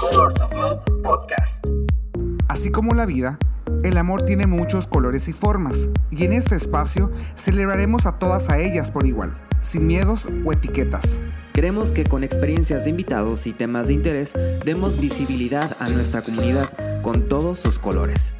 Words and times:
Colors 0.00 0.40
of 0.40 0.52
Love 0.54 0.80
Podcast. 1.02 1.66
Así 2.48 2.70
como 2.70 2.94
la 2.94 3.04
vida, 3.04 3.38
el 3.82 3.98
amor 3.98 4.22
tiene 4.22 4.46
muchos 4.46 4.86
colores 4.86 5.28
y 5.28 5.34
formas, 5.34 5.90
y 6.10 6.24
en 6.24 6.32
este 6.32 6.56
espacio 6.56 7.12
celebraremos 7.34 8.06
a 8.06 8.18
todas 8.18 8.48
a 8.48 8.58
ellas 8.58 8.90
por 8.90 9.04
igual, 9.04 9.36
sin 9.60 9.86
miedos 9.86 10.26
o 10.46 10.52
etiquetas. 10.52 11.20
Queremos 11.52 11.92
que 11.92 12.04
con 12.04 12.24
experiencias 12.24 12.84
de 12.84 12.90
invitados 12.90 13.46
y 13.46 13.52
temas 13.52 13.88
de 13.88 13.94
interés 13.94 14.32
demos 14.64 14.98
visibilidad 14.98 15.76
a 15.78 15.90
nuestra 15.90 16.22
comunidad 16.22 17.02
con 17.02 17.26
todos 17.26 17.60
sus 17.60 17.78
colores. 17.78 18.32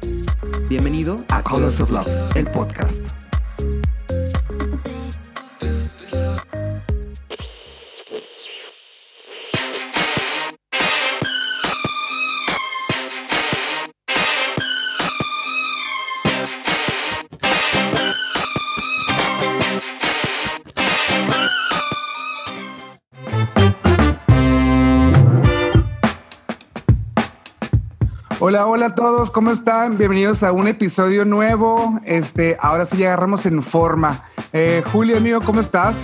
Bienvenido 0.69 1.23
A 1.29 1.43
Colors 1.43 1.79
of 1.81 1.91
Love, 1.91 2.35
el 2.35 2.49
podcast. 2.49 3.28
Hola, 28.49 28.65
hola 28.65 28.85
a 28.87 28.95
todos, 28.95 29.29
¿cómo 29.29 29.51
están? 29.51 29.95
Bienvenidos 29.95 30.41
a 30.41 30.51
un 30.51 30.67
episodio 30.67 31.23
nuevo. 31.23 31.99
Este, 32.03 32.57
ahora 32.59 32.87
sí 32.87 32.97
ya 32.97 33.09
agarramos 33.09 33.45
en 33.45 33.61
forma. 33.61 34.23
Eh, 34.53 34.81
Julio, 34.91 35.17
amigo, 35.17 35.39
¿cómo 35.41 35.61
estás? 35.61 35.95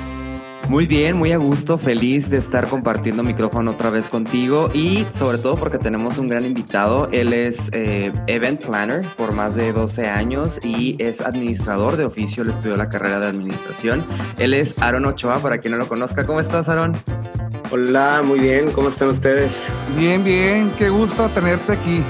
Muy 0.69 0.85
bien, 0.85 1.17
muy 1.17 1.31
a 1.31 1.37
gusto, 1.37 1.79
feliz 1.79 2.29
de 2.29 2.37
estar 2.37 2.67
compartiendo 2.67 3.23
micrófono 3.23 3.71
otra 3.71 3.89
vez 3.89 4.07
contigo 4.07 4.69
y 4.75 5.07
sobre 5.11 5.39
todo 5.39 5.55
porque 5.55 5.79
tenemos 5.79 6.19
un 6.19 6.29
gran 6.29 6.45
invitado. 6.45 7.09
Él 7.11 7.33
es 7.33 7.71
eh, 7.73 8.13
event 8.27 8.63
planner 8.63 9.03
por 9.17 9.33
más 9.33 9.55
de 9.55 9.73
12 9.73 10.05
años 10.05 10.59
y 10.63 10.97
es 10.99 11.21
administrador 11.21 11.97
de 11.97 12.05
oficio, 12.05 12.43
él 12.43 12.51
estudió 12.51 12.75
la 12.75 12.89
carrera 12.89 13.19
de 13.19 13.25
administración. 13.25 14.05
Él 14.37 14.53
es 14.53 14.77
Aaron 14.79 15.05
Ochoa, 15.05 15.39
para 15.39 15.57
quien 15.57 15.71
no 15.71 15.79
lo 15.79 15.87
conozca. 15.87 16.27
¿Cómo 16.27 16.39
estás, 16.39 16.69
Aaron? 16.69 16.93
Hola, 17.71 18.21
muy 18.23 18.37
bien, 18.37 18.69
¿cómo 18.69 18.89
están 18.89 19.09
ustedes? 19.09 19.71
Bien, 19.97 20.23
bien, 20.23 20.69
qué 20.77 20.89
gusto 20.89 21.27
tenerte 21.29 21.73
aquí. 21.73 22.03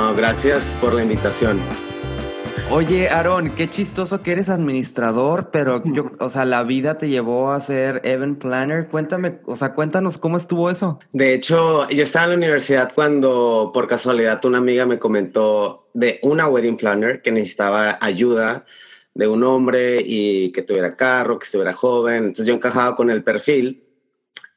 No, 0.00 0.14
gracias 0.14 0.78
por 0.80 0.94
la 0.94 1.02
invitación. 1.02 1.60
Oye, 2.70 3.10
Aaron, 3.10 3.50
qué 3.50 3.68
chistoso 3.68 4.22
que 4.22 4.32
eres 4.32 4.48
administrador, 4.48 5.50
pero 5.50 5.82
yo, 5.84 6.12
o 6.18 6.30
sea, 6.30 6.46
la 6.46 6.62
vida 6.62 6.96
te 6.96 7.10
llevó 7.10 7.52
a 7.52 7.60
ser 7.60 8.00
event 8.04 8.40
planner. 8.40 8.88
Cuéntame, 8.88 9.40
o 9.44 9.56
sea, 9.56 9.74
cuéntanos 9.74 10.16
cómo 10.16 10.38
estuvo 10.38 10.70
eso. 10.70 10.98
De 11.12 11.34
hecho, 11.34 11.86
yo 11.90 12.02
estaba 12.02 12.24
en 12.24 12.30
la 12.30 12.36
universidad 12.38 12.90
cuando 12.94 13.72
por 13.74 13.88
casualidad 13.88 14.42
una 14.46 14.56
amiga 14.56 14.86
me 14.86 14.98
comentó 14.98 15.90
de 15.92 16.18
una 16.22 16.48
wedding 16.48 16.78
planner 16.78 17.20
que 17.20 17.30
necesitaba 17.30 17.98
ayuda 18.00 18.64
de 19.12 19.28
un 19.28 19.44
hombre 19.44 20.02
y 20.02 20.50
que 20.52 20.62
tuviera 20.62 20.96
carro, 20.96 21.38
que 21.38 21.44
estuviera 21.44 21.74
joven. 21.74 22.24
Entonces 22.24 22.46
yo 22.46 22.54
encajaba 22.54 22.96
con 22.96 23.10
el 23.10 23.22
perfil 23.22 23.84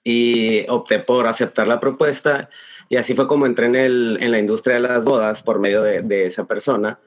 y 0.05 0.65
opté 0.69 0.99
por 0.99 1.27
aceptar 1.27 1.67
la 1.67 1.81
propuesta 1.81 2.49
y 2.89 2.97
así 2.97 3.15
fue 3.15 3.27
como 3.27 3.45
entré 3.45 3.67
en, 3.67 3.75
el, 3.75 4.17
en 4.21 4.31
la 4.31 4.39
industria 4.39 4.75
de 4.75 4.81
las 4.81 5.03
bodas 5.03 5.43
por 5.43 5.59
medio 5.59 5.81
de, 5.81 6.01
de 6.01 6.25
esa 6.25 6.45
persona 6.45 6.99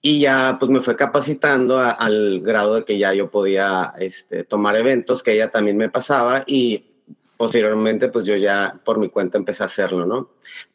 y 0.00 0.20
ya 0.20 0.56
pues 0.58 0.70
me 0.70 0.80
fue 0.80 0.96
capacitando 0.96 1.78
al 1.78 2.40
grado 2.40 2.76
de 2.76 2.84
que 2.84 2.98
ya 2.98 3.12
yo 3.14 3.30
podía 3.30 3.94
este, 3.98 4.44
tomar 4.44 4.76
eventos 4.76 5.22
que 5.22 5.32
ella 5.32 5.50
también 5.50 5.76
me 5.76 5.88
pasaba 5.88 6.44
y 6.46 6.84
posteriormente 7.36 8.08
pues 8.08 8.24
yo 8.24 8.36
ya 8.36 8.80
por 8.84 8.98
mi 8.98 9.08
cuenta 9.08 9.38
empecé 9.38 9.62
a 9.62 9.66
hacerlo, 9.66 10.06
¿no? 10.06 10.30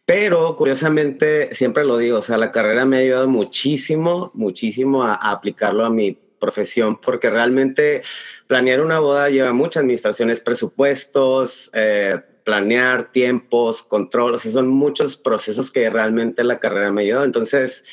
Pero 0.05 0.55
curiosamente 0.55 1.55
siempre 1.55 1.85
lo 1.85 1.97
digo, 1.97 2.19
o 2.19 2.21
sea, 2.21 2.37
la 2.37 2.51
carrera 2.51 2.85
me 2.85 2.97
ha 2.97 2.99
ayudado 2.99 3.29
muchísimo, 3.29 4.31
muchísimo 4.33 5.03
a, 5.03 5.13
aplicarlo 5.13 5.85
a 5.85 5.89
mi 5.89 6.17
profesión 6.39 6.99
porque 6.99 7.29
realmente 7.29 8.01
planear 8.47 8.81
una 8.81 8.99
boda 8.99 9.29
lleva 9.29 9.53
mucha 9.53 9.79
administraciones, 9.79 10.41
presupuestos, 10.41 11.69
eh, 11.73 12.19
planear 12.43 13.11
tiempos, 13.11 13.83
control, 13.83 14.35
o 14.35 14.39
sea, 14.39 14.51
son 14.51 14.67
muchos 14.67 15.17
procesos 15.17 15.71
que 15.71 15.89
realmente 15.89 16.43
la 16.43 16.59
carrera 16.59 16.91
me 16.91 17.03
ayudó. 17.03 17.23
Entonces, 17.23 17.83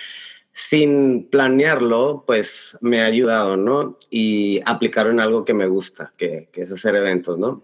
sin 0.52 1.28
planearlo, 1.30 2.24
pues 2.26 2.76
me 2.80 3.00
ha 3.00 3.06
ayudado, 3.06 3.56
¿no? 3.56 3.98
Y 4.10 4.60
aplicarlo 4.66 5.12
en 5.12 5.20
algo 5.20 5.44
que 5.44 5.54
me 5.54 5.66
gusta, 5.66 6.12
que, 6.16 6.48
que 6.52 6.62
es 6.62 6.72
hacer 6.72 6.96
eventos, 6.96 7.38
¿no? 7.38 7.62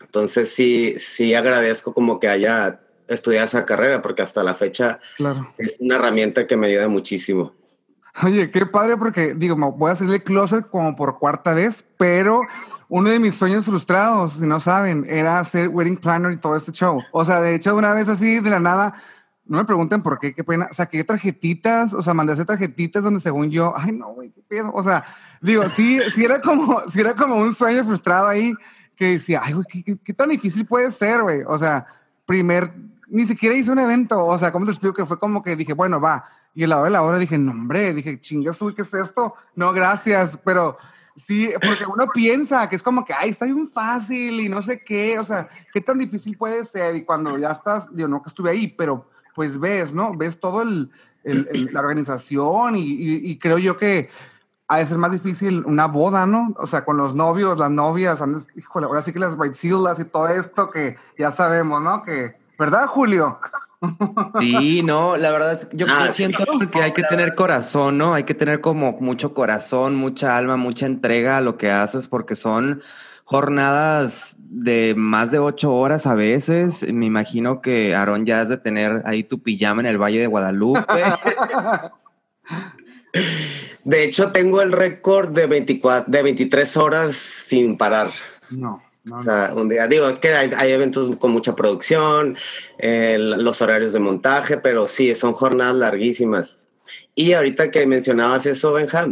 Entonces, 0.00 0.50
sí, 0.50 0.96
sí 0.98 1.34
agradezco 1.34 1.94
como 1.94 2.20
que 2.20 2.28
haya 2.28 2.80
estudiado 3.08 3.46
esa 3.46 3.66
carrera, 3.66 4.02
porque 4.02 4.22
hasta 4.22 4.42
la 4.42 4.54
fecha 4.54 5.00
Claro. 5.16 5.52
es 5.58 5.78
una 5.80 5.96
herramienta 5.96 6.46
que 6.46 6.56
me 6.56 6.68
ayuda 6.68 6.88
muchísimo. 6.88 7.54
Oye, 8.22 8.50
qué 8.50 8.64
padre 8.64 8.96
porque, 8.96 9.34
digo, 9.34 9.56
me 9.56 9.70
voy 9.70 9.90
a 9.90 9.94
salir 9.94 10.12
del 10.12 10.22
closet 10.22 10.68
como 10.70 10.96
por 10.96 11.18
cuarta 11.18 11.52
vez, 11.52 11.84
pero 11.98 12.40
uno 12.88 13.10
de 13.10 13.18
mis 13.18 13.34
sueños 13.34 13.66
frustrados, 13.66 14.34
si 14.34 14.46
no 14.46 14.58
saben, 14.58 15.04
era 15.08 15.42
ser 15.44 15.68
wedding 15.68 15.98
planner 15.98 16.32
y 16.32 16.38
todo 16.38 16.56
este 16.56 16.72
show. 16.72 17.02
O 17.12 17.24
sea, 17.24 17.40
de 17.40 17.54
hecho, 17.54 17.76
una 17.76 17.92
vez 17.92 18.08
así 18.08 18.40
de 18.40 18.48
la 18.48 18.58
nada, 18.58 18.94
no 19.44 19.58
me 19.58 19.64
pregunten 19.66 20.02
por 20.02 20.18
qué, 20.18 20.34
qué 20.34 20.42
pena, 20.44 20.68
saqué 20.72 21.04
tarjetitas, 21.04 21.92
o 21.92 22.02
sea, 22.02 22.14
mandé 22.14 22.32
hacer 22.32 22.46
tarjetitas 22.46 23.04
donde 23.04 23.20
según 23.20 23.50
yo, 23.50 23.74
ay, 23.76 23.92
no, 23.92 24.08
güey, 24.14 24.30
qué 24.30 24.42
pedo. 24.42 24.72
O 24.72 24.82
sea, 24.82 25.04
digo, 25.42 25.68
sí, 25.68 26.00
sí 26.14 26.24
era 26.24 26.40
como, 26.40 26.82
sí 26.88 27.00
era 27.00 27.14
como 27.14 27.36
un 27.36 27.54
sueño 27.54 27.84
frustrado 27.84 28.28
ahí 28.28 28.54
que 28.96 29.12
decía, 29.12 29.42
ay, 29.44 29.52
güey, 29.52 29.66
¿qué, 29.68 29.84
qué, 29.84 29.98
qué 30.02 30.14
tan 30.14 30.30
difícil 30.30 30.64
puede 30.64 30.90
ser, 30.90 31.22
güey? 31.22 31.42
O 31.46 31.58
sea, 31.58 31.86
primer, 32.24 32.72
ni 33.08 33.26
siquiera 33.26 33.54
hice 33.54 33.70
un 33.70 33.78
evento, 33.78 34.24
o 34.24 34.38
sea, 34.38 34.50
¿cómo 34.52 34.64
te 34.64 34.72
explico? 34.72 34.94
Que 34.94 35.06
fue 35.06 35.18
como 35.18 35.42
que 35.42 35.54
dije, 35.54 35.74
bueno, 35.74 36.00
va. 36.00 36.24
Y 36.56 36.64
a 36.64 36.68
la 36.68 36.78
hora 36.78 36.84
de 36.86 36.90
la 36.92 37.02
hora 37.02 37.18
dije, 37.18 37.36
no, 37.36 37.50
hombre, 37.50 37.92
dije, 37.92 38.18
chingas, 38.18 38.60
uy, 38.62 38.72
¿qué 38.74 38.80
es 38.80 38.94
esto? 38.94 39.34
No, 39.54 39.74
gracias, 39.74 40.38
pero 40.42 40.78
sí, 41.14 41.50
porque 41.52 41.84
uno 41.84 42.06
piensa 42.08 42.66
que 42.66 42.76
es 42.76 42.82
como 42.82 43.04
que, 43.04 43.12
ay, 43.12 43.28
está 43.28 43.44
bien 43.44 43.68
fácil 43.68 44.40
y 44.40 44.48
no 44.48 44.62
sé 44.62 44.80
qué, 44.80 45.18
o 45.18 45.24
sea, 45.24 45.46
¿qué 45.70 45.82
tan 45.82 45.98
difícil 45.98 46.34
puede 46.38 46.64
ser? 46.64 46.96
Y 46.96 47.04
cuando 47.04 47.36
ya 47.36 47.50
estás, 47.50 47.88
yo 47.92 48.08
no 48.08 48.22
que 48.22 48.30
estuve 48.30 48.48
ahí, 48.48 48.68
pero 48.68 49.06
pues 49.34 49.60
ves, 49.60 49.92
¿no? 49.92 50.16
Ves 50.16 50.40
todo 50.40 50.62
el, 50.62 50.90
la 51.24 51.80
organización 51.80 52.76
y, 52.76 53.38
creo 53.38 53.58
yo 53.58 53.76
que 53.76 54.08
ha 54.66 54.78
de 54.78 54.86
ser 54.86 54.96
más 54.96 55.12
difícil 55.12 55.62
una 55.66 55.86
boda, 55.86 56.24
¿no? 56.24 56.54
O 56.56 56.66
sea, 56.66 56.86
con 56.86 56.96
los 56.96 57.14
novios, 57.14 57.58
las 57.58 57.70
novias, 57.70 58.18
híjole, 58.56 58.86
ahora 58.86 59.02
sí 59.02 59.12
que 59.12 59.18
las 59.18 59.36
bridezillas 59.36 60.00
y 60.00 60.06
todo 60.06 60.28
esto 60.28 60.70
que 60.70 60.96
ya 61.18 61.30
sabemos, 61.32 61.82
¿no? 61.82 62.02
Que, 62.02 62.36
¿verdad, 62.58 62.86
Julio? 62.86 63.38
Sí, 64.40 64.82
no, 64.82 65.16
la 65.16 65.30
verdad, 65.30 65.68
yo 65.72 65.86
Ah, 65.88 66.08
siento 66.10 66.44
que 66.72 66.82
hay 66.82 66.92
que 66.92 67.02
tener 67.04 67.34
corazón, 67.34 67.98
¿no? 67.98 68.14
Hay 68.14 68.24
que 68.24 68.34
tener 68.34 68.60
como 68.60 68.92
mucho 69.00 69.34
corazón, 69.34 69.94
mucha 69.94 70.36
alma, 70.36 70.56
mucha 70.56 70.86
entrega 70.86 71.36
a 71.36 71.40
lo 71.40 71.56
que 71.58 71.70
haces, 71.70 72.08
porque 72.08 72.36
son 72.36 72.82
jornadas 73.24 74.36
de 74.38 74.94
más 74.96 75.30
de 75.30 75.38
ocho 75.38 75.74
horas 75.74 76.06
a 76.06 76.14
veces. 76.14 76.90
Me 76.92 77.06
imagino 77.06 77.60
que 77.60 77.94
Aarón 77.94 78.24
ya 78.24 78.40
has 78.40 78.48
de 78.48 78.58
tener 78.58 79.02
ahí 79.04 79.24
tu 79.24 79.42
pijama 79.42 79.80
en 79.80 79.86
el 79.86 79.98
Valle 79.98 80.20
de 80.20 80.26
Guadalupe. 80.26 80.82
De 83.84 84.02
hecho, 84.04 84.32
tengo 84.32 84.62
el 84.62 84.72
récord 84.72 85.30
de, 85.30 85.46
24, 85.46 86.10
de 86.10 86.22
23 86.22 86.76
horas 86.76 87.14
sin 87.14 87.76
parar. 87.76 88.10
No, 88.50 88.82
no, 89.06 89.18
O 89.18 89.22
sea, 89.22 89.52
un 89.54 89.68
día, 89.68 89.86
digo, 89.86 90.08
es 90.08 90.18
que 90.18 90.34
hay, 90.34 90.50
hay 90.56 90.72
eventos 90.72 91.08
con 91.18 91.30
mucha 91.30 91.54
producción, 91.54 92.36
el- 92.78 93.30
los 93.42 93.62
horarios 93.62 93.92
de 93.92 94.00
montaje, 94.00 94.56
pero 94.58 94.88
sí, 94.88 95.14
son 95.14 95.32
jornadas 95.32 95.76
larguísimas. 95.76 96.68
Y 97.14 97.32
ahorita 97.32 97.70
que 97.70 97.86
mencionabas 97.86 98.46
eso, 98.46 98.72
Benja, 98.72 99.08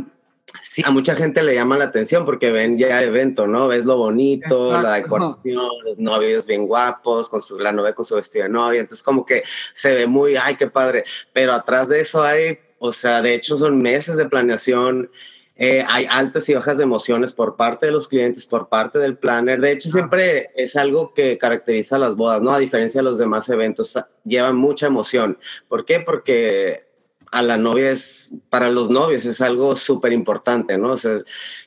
sí, 0.60 0.82
a 0.84 0.90
mucha 0.90 1.14
gente 1.14 1.44
le 1.44 1.54
llama 1.54 1.78
la 1.78 1.84
atención 1.84 2.24
porque 2.24 2.50
ven 2.50 2.76
ya 2.76 3.00
el 3.00 3.08
evento, 3.10 3.46
¿no? 3.46 3.68
Ves 3.68 3.84
lo 3.84 3.96
bonito, 3.96 4.70
la 4.72 4.98
Exacto. 4.98 5.02
decoración, 5.44 5.68
los 5.84 5.98
novios 5.98 6.44
bien 6.44 6.66
guapos, 6.66 7.28
con 7.28 7.40
su, 7.40 7.56
la 7.60 7.70
novia 7.70 7.92
con 7.92 8.04
su 8.04 8.16
vestido 8.16 8.46
de 8.46 8.50
novia, 8.50 8.80
entonces 8.80 9.02
como 9.04 9.24
que 9.24 9.44
se 9.74 9.94
ve 9.94 10.08
muy, 10.08 10.34
ay, 10.36 10.56
qué 10.56 10.66
padre, 10.66 11.04
pero 11.32 11.52
atrás 11.52 11.88
de 11.88 12.00
eso 12.00 12.20
hay, 12.20 12.58
o 12.80 12.92
sea, 12.92 13.22
de 13.22 13.34
hecho 13.34 13.56
son 13.56 13.78
meses 13.80 14.16
de 14.16 14.26
planeación, 14.28 15.08
eh, 15.56 15.84
hay 15.86 16.06
altas 16.10 16.48
y 16.48 16.54
bajas 16.54 16.78
de 16.78 16.82
emociones 16.82 17.32
por 17.32 17.56
parte 17.56 17.86
de 17.86 17.92
los 17.92 18.08
clientes, 18.08 18.44
por 18.46 18.68
parte 18.68 18.98
del 18.98 19.16
planner. 19.16 19.60
De 19.60 19.70
hecho, 19.70 19.88
siempre 19.88 20.50
es 20.56 20.74
algo 20.74 21.14
que 21.14 21.38
caracteriza 21.38 21.96
a 21.96 22.00
las 22.00 22.16
bodas, 22.16 22.42
¿no? 22.42 22.52
A 22.52 22.58
diferencia 22.58 22.98
de 22.98 23.04
los 23.04 23.18
demás 23.18 23.48
eventos, 23.48 23.96
llevan 24.24 24.56
mucha 24.56 24.88
emoción. 24.88 25.38
¿Por 25.68 25.84
qué? 25.84 26.00
Porque 26.00 26.88
a 27.30 27.42
la 27.42 27.56
novia 27.56 27.90
es, 27.90 28.32
para 28.50 28.68
los 28.70 28.90
novios 28.90 29.26
es 29.26 29.40
algo 29.40 29.76
súper 29.76 30.12
importante, 30.12 30.76
¿no? 30.76 30.92
O 30.92 30.96
sea, 30.96 31.18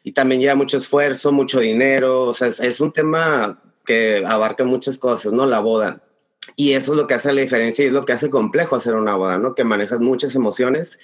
y 0.03 0.11
también 0.11 0.41
lleva 0.41 0.55
mucho 0.55 0.77
esfuerzo, 0.77 1.31
mucho 1.31 1.61
dinero, 1.61 2.23
o 2.23 2.33
sea, 2.33 2.47
es, 2.47 2.59
es 2.59 2.81
un 2.81 2.91
tema 2.91 3.61
que 3.85 4.23
abarca 4.25 4.65
muchas 4.65 4.97
cosas, 4.97 5.31
¿no? 5.31 5.45
La 5.45 5.59
boda. 5.59 6.01
Y 6.55 6.73
eso 6.73 6.91
es 6.91 6.97
lo 6.97 7.07
que 7.07 7.13
hace 7.13 7.31
la 7.33 7.41
diferencia 7.41 7.83
y 7.83 7.87
es 7.87 7.93
lo 7.93 8.05
que 8.05 8.13
hace 8.13 8.29
complejo 8.29 8.75
hacer 8.75 8.95
una 8.95 9.15
boda, 9.15 9.37
¿no? 9.37 9.55
Que 9.55 9.63
manejas 9.63 10.01
muchas 10.01 10.35
emociones 10.35 10.99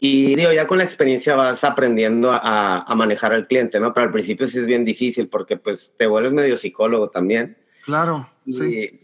y 0.00 0.36
digo, 0.36 0.52
ya 0.52 0.66
con 0.66 0.78
la 0.78 0.84
experiencia 0.84 1.34
vas 1.34 1.64
aprendiendo 1.64 2.30
a, 2.32 2.80
a 2.82 2.94
manejar 2.94 3.32
al 3.32 3.46
cliente, 3.46 3.80
¿no? 3.80 3.92
Pero 3.92 4.06
al 4.06 4.12
principio 4.12 4.46
sí 4.46 4.58
es 4.58 4.66
bien 4.66 4.84
difícil 4.84 5.28
porque 5.28 5.56
pues 5.56 5.94
te 5.96 6.06
vuelves 6.06 6.32
medio 6.32 6.56
psicólogo 6.56 7.10
también. 7.10 7.56
Claro, 7.84 8.28
Y, 8.44 8.52
sí. 8.52 9.00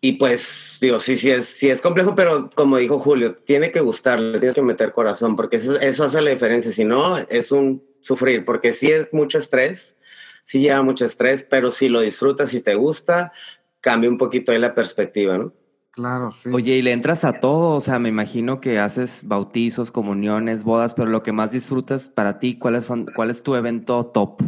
y 0.00 0.12
pues, 0.14 0.78
digo, 0.80 1.00
sí, 1.00 1.16
sí 1.16 1.30
es, 1.30 1.46
sí 1.46 1.70
es 1.70 1.80
complejo, 1.80 2.14
pero 2.14 2.50
como 2.54 2.76
dijo 2.76 2.98
Julio, 2.98 3.36
tiene 3.36 3.70
que 3.70 3.80
gustarle, 3.80 4.38
tienes 4.38 4.54
que 4.54 4.62
meter 4.62 4.92
corazón, 4.92 5.36
porque 5.36 5.56
eso, 5.56 5.78
eso 5.80 6.04
hace 6.04 6.20
la 6.20 6.30
diferencia. 6.30 6.72
Si 6.72 6.84
no, 6.84 7.18
es 7.18 7.52
un 7.52 7.82
sufrir, 8.00 8.44
porque 8.44 8.72
sí 8.72 8.90
es 8.90 9.08
mucho 9.12 9.38
estrés, 9.38 9.96
sí 10.44 10.60
lleva 10.60 10.82
mucho 10.82 11.06
estrés, 11.06 11.46
pero 11.48 11.70
si 11.70 11.88
lo 11.88 12.00
disfrutas 12.00 12.52
y 12.54 12.60
te 12.60 12.74
gusta, 12.74 13.32
cambia 13.80 14.10
un 14.10 14.18
poquito 14.18 14.52
ahí 14.52 14.58
la 14.58 14.74
perspectiva, 14.74 15.38
¿no? 15.38 15.54
Claro, 15.92 16.32
sí. 16.32 16.48
Oye, 16.50 16.76
y 16.76 16.82
le 16.82 16.92
entras 16.92 17.22
a 17.24 17.34
todo, 17.40 17.76
o 17.76 17.80
sea, 17.82 17.98
me 17.98 18.08
imagino 18.08 18.62
que 18.62 18.78
haces 18.78 19.20
bautizos, 19.24 19.90
comuniones, 19.90 20.64
bodas, 20.64 20.94
pero 20.94 21.08
lo 21.08 21.22
que 21.22 21.32
más 21.32 21.52
disfrutas 21.52 22.08
para 22.08 22.38
ti, 22.38 22.58
¿cuáles 22.58 22.86
son, 22.86 23.06
cuál 23.14 23.30
es 23.30 23.42
tu 23.42 23.54
evento 23.56 24.06
top? 24.06 24.42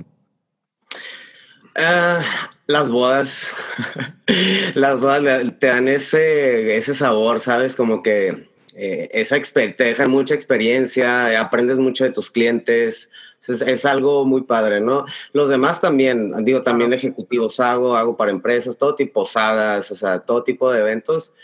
Ah, 1.76 2.22
las 2.66 2.90
bodas, 2.90 3.54
las 4.74 4.98
bodas 4.98 5.22
te 5.58 5.66
dan 5.66 5.88
ese, 5.88 6.76
ese 6.76 6.94
sabor, 6.94 7.40
¿sabes? 7.40 7.76
Como 7.76 8.02
que 8.02 8.46
eh, 8.74 9.10
esa 9.12 9.38
te 9.38 9.74
dejan 9.76 10.10
mucha 10.10 10.34
experiencia, 10.34 11.40
aprendes 11.40 11.78
mucho 11.78 12.04
de 12.04 12.10
tus 12.10 12.30
clientes, 12.30 13.10
es, 13.48 13.62
es, 13.62 13.84
algo 13.84 14.24
muy 14.24 14.42
padre, 14.42 14.80
¿no? 14.80 15.04
Los 15.32 15.48
demás 15.48 15.80
también, 15.80 16.32
digo, 16.44 16.62
también 16.62 16.92
ejecutivos 16.92 17.60
hago, 17.60 17.96
hago 17.96 18.16
para 18.16 18.30
empresas, 18.30 18.78
todo 18.78 18.94
tipo 18.94 19.22
posadas, 19.22 19.90
o 19.90 19.96
sea, 19.96 20.20
todo 20.20 20.42
tipo 20.42 20.70
de 20.70 20.80
eventos. 20.80 21.34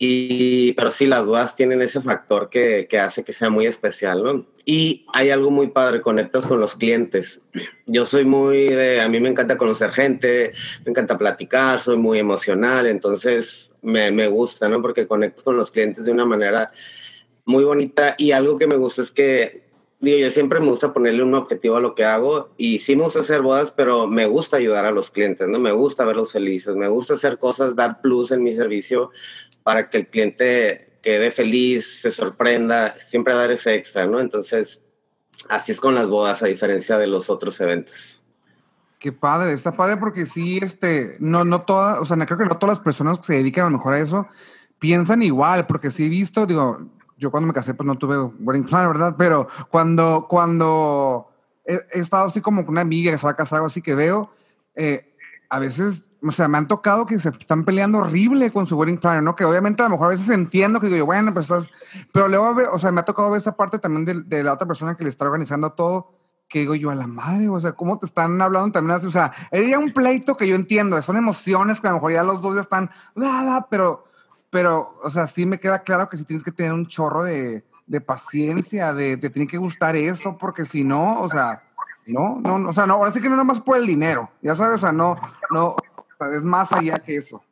Y, 0.00 0.72
pero 0.74 0.92
sí, 0.92 1.06
las 1.06 1.26
bodas 1.26 1.56
tienen 1.56 1.82
ese 1.82 2.00
factor 2.00 2.48
que, 2.48 2.86
que, 2.88 3.00
hace 3.00 3.24
que 3.24 3.32
sea 3.32 3.50
muy 3.50 3.66
especial, 3.66 4.22
¿no? 4.22 4.46
Y 4.64 5.06
hay 5.12 5.30
algo 5.30 5.50
muy 5.50 5.68
padre, 5.68 6.02
conectas 6.02 6.46
con 6.46 6.60
los 6.60 6.76
clientes. 6.76 7.42
Yo 7.86 8.06
soy 8.06 8.24
muy 8.24 8.68
de, 8.68 9.00
a 9.00 9.08
mí 9.08 9.18
me 9.18 9.28
encanta 9.28 9.56
conocer 9.56 9.90
gente, 9.90 10.52
me 10.84 10.90
encanta 10.90 11.18
platicar, 11.18 11.80
soy 11.80 11.96
muy 11.96 12.18
emocional, 12.18 12.86
entonces 12.86 13.72
me, 13.82 14.12
me 14.12 14.28
gusta, 14.28 14.68
¿no? 14.68 14.80
Porque 14.80 15.08
conectas 15.08 15.42
con 15.42 15.56
los 15.56 15.70
clientes 15.72 16.04
de 16.04 16.12
una 16.12 16.24
manera 16.24 16.70
muy 17.44 17.64
bonita 17.64 18.14
y 18.18 18.32
algo 18.32 18.58
que 18.58 18.66
me 18.66 18.76
gusta 18.76 19.02
es 19.02 19.10
que 19.10 19.67
digo, 20.00 20.18
yo 20.18 20.30
siempre 20.30 20.60
me 20.60 20.68
gusta 20.68 20.92
ponerle 20.92 21.22
un 21.22 21.34
objetivo 21.34 21.76
a 21.76 21.80
lo 21.80 21.94
que 21.94 22.04
hago 22.04 22.50
y 22.56 22.78
sí 22.78 22.94
me 22.94 23.04
gusta 23.04 23.20
hacer 23.20 23.42
bodas, 23.42 23.72
pero 23.72 24.06
me 24.06 24.26
gusta 24.26 24.56
ayudar 24.56 24.84
a 24.84 24.90
los 24.90 25.10
clientes, 25.10 25.48
¿no? 25.48 25.58
Me 25.58 25.72
gusta 25.72 26.04
verlos 26.04 26.32
felices, 26.32 26.76
me 26.76 26.88
gusta 26.88 27.14
hacer 27.14 27.38
cosas, 27.38 27.74
dar 27.74 28.00
plus 28.00 28.30
en 28.30 28.42
mi 28.42 28.52
servicio 28.52 29.10
para 29.62 29.90
que 29.90 29.98
el 29.98 30.06
cliente 30.08 30.98
quede 31.02 31.30
feliz, 31.30 32.00
se 32.00 32.12
sorprenda, 32.12 32.94
siempre 32.98 33.34
dar 33.34 33.50
ese 33.50 33.74
extra, 33.74 34.06
¿no? 34.06 34.20
Entonces, 34.20 34.84
así 35.48 35.72
es 35.72 35.80
con 35.80 35.94
las 35.94 36.08
bodas, 36.08 36.42
a 36.42 36.46
diferencia 36.46 36.98
de 36.98 37.06
los 37.06 37.30
otros 37.30 37.60
eventos. 37.60 38.22
Qué 38.98 39.12
padre, 39.12 39.52
está 39.52 39.72
padre 39.72 39.96
porque 39.96 40.26
sí, 40.26 40.58
este, 40.60 41.16
no, 41.20 41.44
no 41.44 41.62
todas, 41.62 42.00
o 42.00 42.04
sea, 42.04 42.16
creo 42.26 42.38
que 42.38 42.44
no 42.44 42.58
todas 42.58 42.78
las 42.78 42.84
personas 42.84 43.18
que 43.18 43.24
se 43.24 43.34
dedican 43.34 43.66
a 43.66 43.70
lo 43.70 43.78
mejor 43.78 43.94
a 43.94 44.00
eso 44.00 44.26
piensan 44.78 45.22
igual, 45.22 45.66
porque 45.66 45.90
sí 45.90 46.06
he 46.06 46.08
visto, 46.08 46.46
digo, 46.46 46.80
yo 47.18 47.30
cuando 47.30 47.48
me 47.48 47.52
casé 47.52 47.74
pues 47.74 47.86
no 47.86 47.98
tuve 47.98 48.18
wedding 48.18 48.64
plan, 48.64 48.88
¿verdad? 48.88 49.14
Pero 49.18 49.48
cuando, 49.70 50.26
cuando 50.28 51.28
he, 51.64 51.74
he, 51.92 52.00
estado 52.00 52.26
así 52.26 52.40
como 52.40 52.64
con 52.64 52.74
una 52.74 52.80
amiga 52.80 53.12
que 53.12 53.18
se 53.18 53.26
va 53.26 53.32
a 53.32 53.36
casar, 53.36 53.62
así 53.62 53.82
que 53.82 53.94
veo, 53.94 54.30
eh, 54.74 55.14
a 55.50 55.58
veces 55.58 56.04
o 56.26 56.32
sea, 56.32 56.48
me 56.48 56.58
han 56.58 56.66
tocado 56.66 57.06
que 57.06 57.18
se 57.18 57.28
están 57.28 57.64
peleando 57.64 57.98
horrible 57.98 58.50
con 58.50 58.66
su 58.66 58.76
wedding 58.76 58.98
planner, 58.98 59.22
¿no? 59.22 59.36
Que 59.36 59.44
obviamente 59.44 59.82
a 59.82 59.86
lo 59.86 59.92
mejor 59.92 60.08
a 60.08 60.10
veces 60.10 60.28
entiendo 60.30 60.80
que 60.80 60.88
digo, 60.88 61.06
bueno, 61.06 61.32
pues 61.32 61.44
estás, 61.44 61.70
pero 62.12 62.28
luego, 62.28 62.56
o 62.72 62.78
sea, 62.78 62.90
me 62.90 63.00
ha 63.00 63.04
tocado 63.04 63.30
ver 63.30 63.40
esa 63.40 63.56
parte 63.56 63.78
también 63.78 64.04
de, 64.04 64.36
de, 64.36 64.42
la 64.42 64.54
otra 64.54 64.66
persona 64.66 64.96
que 64.96 65.04
le 65.04 65.10
está 65.10 65.26
organizando 65.26 65.72
todo, 65.72 66.12
que 66.48 66.60
digo 66.60 66.74
yo, 66.74 66.90
a 66.90 66.94
la 66.94 67.06
madre, 67.06 67.48
o 67.48 67.60
sea, 67.60 67.72
¿cómo 67.72 67.98
te 67.98 68.06
están 68.06 68.40
hablando 68.40 68.72
también? 68.72 68.98
O 69.06 69.10
sea, 69.10 69.32
era 69.50 69.78
un 69.78 69.92
pleito 69.92 70.36
que 70.36 70.48
yo 70.48 70.56
entiendo, 70.56 71.00
son 71.02 71.16
emociones 71.16 71.80
que 71.80 71.86
a 71.86 71.90
lo 71.90 71.96
mejor 71.96 72.12
ya 72.12 72.22
los 72.24 72.42
dos 72.42 72.56
ya 72.56 72.62
están, 72.62 72.90
nada, 73.14 73.68
pero, 73.70 74.04
pero, 74.50 74.98
o 75.02 75.10
sea, 75.10 75.26
sí 75.26 75.46
me 75.46 75.60
queda 75.60 75.80
claro 75.80 76.08
que 76.08 76.16
sí 76.16 76.24
tienes 76.24 76.42
que 76.42 76.52
tener 76.52 76.72
un 76.72 76.86
chorro 76.86 77.24
de, 77.24 77.64
de 77.86 78.00
paciencia, 78.00 78.92
de, 78.94 79.16
te 79.16 79.30
tiene 79.30 79.48
que 79.48 79.58
gustar 79.58 79.96
eso, 79.96 80.36
porque 80.38 80.64
si 80.64 80.84
no, 80.84 81.20
o 81.20 81.28
sea, 81.28 81.62
no, 82.06 82.40
no, 82.40 82.68
o 82.68 82.72
sea, 82.72 82.86
no, 82.86 82.94
ahora 82.94 83.12
sí 83.12 83.20
que 83.20 83.28
no 83.28 83.34
nada 83.36 83.44
más 83.44 83.60
por 83.60 83.76
el 83.76 83.86
dinero, 83.86 84.30
ya 84.40 84.54
sabes, 84.54 84.76
o 84.76 84.80
sea, 84.80 84.92
no, 84.92 85.16
no, 85.50 85.76
es 86.34 86.42
más 86.42 86.72
allá 86.72 86.98
que 86.98 87.16
eso. 87.16 87.42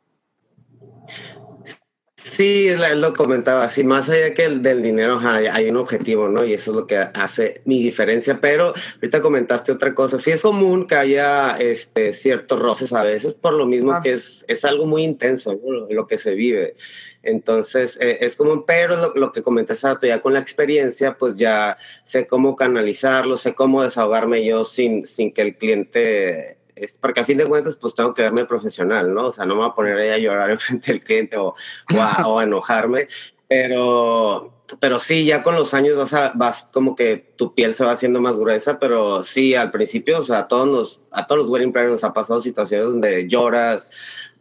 Sí, 2.29 2.69
lo 2.95 3.13
comentaba, 3.13 3.63
así 3.63 3.83
más 3.83 4.09
allá 4.09 4.33
que 4.33 4.43
el 4.43 4.61
del 4.61 4.81
dinero 4.83 5.17
hay, 5.19 5.47
hay, 5.47 5.69
un 5.69 5.77
objetivo, 5.77 6.27
¿no? 6.27 6.43
Y 6.43 6.53
eso 6.53 6.71
es 6.71 6.77
lo 6.77 6.85
que 6.85 6.97
hace 6.97 7.61
mi 7.65 7.81
diferencia, 7.81 8.39
pero 8.41 8.73
ahorita 8.95 9.21
comentaste 9.21 9.71
otra 9.71 9.95
cosa, 9.95 10.19
sí 10.19 10.31
es 10.31 10.41
común 10.41 10.87
que 10.87 10.95
haya 10.95 11.57
este, 11.57 12.13
ciertos 12.13 12.59
roces 12.59 12.93
a 12.93 13.03
veces, 13.03 13.33
por 13.33 13.53
lo 13.53 13.65
mismo 13.65 13.93
ah. 13.93 14.01
que 14.03 14.11
es, 14.11 14.45
es 14.47 14.65
algo 14.65 14.85
muy 14.85 15.03
intenso, 15.03 15.53
¿no? 15.53 15.87
lo 15.89 16.05
que 16.05 16.17
se 16.17 16.35
vive. 16.35 16.75
Entonces, 17.23 17.97
eh, 18.01 18.19
es 18.21 18.35
común, 18.35 18.65
pero 18.67 18.95
lo, 18.97 19.13
lo 19.15 19.31
que 19.31 19.41
comentaste 19.41 19.87
ahora, 19.87 19.99
ya 20.03 20.21
con 20.21 20.33
la 20.33 20.39
experiencia, 20.39 21.17
pues 21.17 21.35
ya 21.35 21.77
sé 22.03 22.27
cómo 22.27 22.55
canalizarlo, 22.55 23.37
sé 23.37 23.55
cómo 23.55 23.83
desahogarme 23.83 24.45
yo 24.45 24.65
sin, 24.65 25.05
sin 25.05 25.33
que 25.33 25.41
el 25.41 25.57
cliente 25.57 26.56
es 26.79 26.97
porque 26.97 27.21
a 27.21 27.25
fin 27.25 27.37
de 27.37 27.45
cuentas, 27.45 27.75
pues 27.75 27.95
tengo 27.95 28.13
que 28.13 28.23
verme 28.23 28.45
profesional, 28.45 29.13
¿no? 29.13 29.27
O 29.27 29.31
sea, 29.31 29.45
no 29.45 29.55
me 29.55 29.61
voy 29.61 29.69
a 29.69 29.75
poner 29.75 29.97
ahí 29.97 30.09
a 30.09 30.17
llorar 30.17 30.49
enfrente 30.51 30.91
del 30.91 31.03
cliente 31.03 31.37
o, 31.37 31.47
o, 31.93 32.27
o 32.27 32.39
a 32.39 32.43
enojarme, 32.43 33.07
pero, 33.47 34.56
pero 34.79 34.99
sí, 34.99 35.25
ya 35.25 35.43
con 35.43 35.55
los 35.55 35.73
años 35.73 35.97
vas, 35.97 36.13
a, 36.13 36.33
vas 36.35 36.69
como 36.73 36.95
que 36.95 37.17
tu 37.37 37.53
piel 37.53 37.73
se 37.73 37.85
va 37.85 37.91
haciendo 37.91 38.19
más 38.19 38.37
gruesa, 38.37 38.79
pero 38.79 39.23
sí, 39.23 39.55
al 39.55 39.71
principio, 39.71 40.19
o 40.19 40.23
sea, 40.23 40.39
a 40.39 40.47
todos, 40.47 40.67
nos, 40.67 41.01
a 41.11 41.25
todos 41.25 41.43
los 41.43 41.49
wedding 41.49 41.71
planners 41.71 41.93
nos 41.93 42.03
ha 42.03 42.13
pasado 42.13 42.41
situaciones 42.41 42.87
donde 42.87 43.27
lloras, 43.27 43.89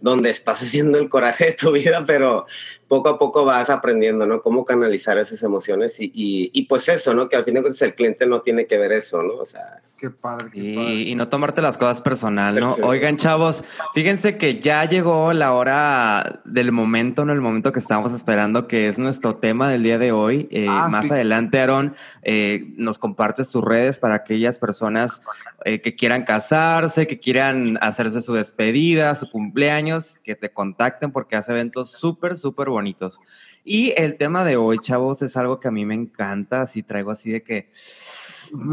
donde 0.01 0.31
estás 0.31 0.63
haciendo 0.63 0.99
el 0.99 1.09
coraje 1.09 1.47
de 1.47 1.53
tu 1.53 1.71
vida, 1.73 2.05
pero 2.07 2.47
poco 2.89 3.09
a 3.09 3.19
poco 3.19 3.45
vas 3.45 3.71
aprendiendo, 3.71 4.27
¿no? 4.27 4.43
Cómo 4.43 4.65
canalizar 4.65 5.19
esas 5.19 5.43
emociones 5.43 6.01
y, 6.01 6.07
y, 6.07 6.51
y 6.53 6.63
pues 6.67 6.89
eso, 6.89 7.15
¿no? 7.15 7.29
Que 7.29 7.37
al 7.37 7.45
fin 7.45 7.55
de 7.55 7.63
cuentas 7.63 7.83
el 7.83 7.95
cliente 7.95 8.27
no 8.27 8.43
tiene 8.43 8.67
que 8.67 8.79
ver 8.79 8.93
eso, 8.93 9.23
¿no? 9.23 9.35
O 9.35 9.47
sea... 9.47 9.83
Qué 9.97 10.11
padre, 10.11 10.51
qué 10.53 10.61
y, 10.61 10.77
padre. 10.77 10.95
y, 10.95 11.15
no 11.15 11.29
tomarte 11.29 11.63
las 11.63 11.79
cosas 11.79 12.03
personal, 12.03 12.61
¿no? 12.61 12.77
Oigan, 12.83 13.17
chavos, 13.17 13.65
fíjense 13.95 14.37
que 14.37 14.61
ya 14.61 14.85
llegó 14.85 15.33
la 15.33 15.55
hora 15.55 16.43
del 16.45 16.71
momento, 16.71 17.25
¿no? 17.25 17.33
El 17.33 17.41
momento 17.41 17.73
que 17.73 17.79
estábamos 17.79 18.13
esperando, 18.13 18.69
que 18.69 18.89
es 18.89 18.99
nuestro 18.99 19.37
tema 19.37 19.71
del 19.71 19.83
día 19.83 19.97
de 19.97 20.13
hoy. 20.13 20.16
Eh, 20.25 20.67
ah, 20.69 20.89
más 20.89 21.07
sí. 21.07 21.13
adelante, 21.13 21.61
Aaron, 21.61 21.95
eh, 22.23 22.73
nos 22.77 22.99
compartes 22.99 23.51
tus 23.51 23.65
redes 23.65 23.99
para 23.99 24.15
aquellas 24.15 24.59
personas 24.59 25.23
eh, 25.65 25.81
que 25.81 25.95
quieran 25.97 26.25
casarse, 26.25 27.07
que 27.07 27.21
quieran 27.21 27.79
hacerse 27.81 28.23
su 28.23 28.35
despedida, 28.35 29.15
su 29.15 29.31
cumpleaños, 29.31 30.19
que 30.25 30.35
te 30.35 30.51
contacten 30.51 31.13
porque 31.13 31.37
hace 31.37 31.53
eventos 31.53 31.91
súper, 31.93 32.37
súper 32.37 32.71
bonitos. 32.71 33.21
Y 33.65 33.93
el 33.97 34.17
tema 34.17 34.45
de 34.45 34.57
hoy, 34.57 34.79
chavos, 34.79 35.23
es 35.23 35.37
algo 35.37 35.59
que 35.59 35.69
a 35.69 35.73
mí 35.73 35.85
me 35.85 35.95
encanta, 35.95 36.63
así 36.63 36.83
traigo 36.83 37.11
así 37.11 37.33
de 37.33 37.43
que... 37.43 37.73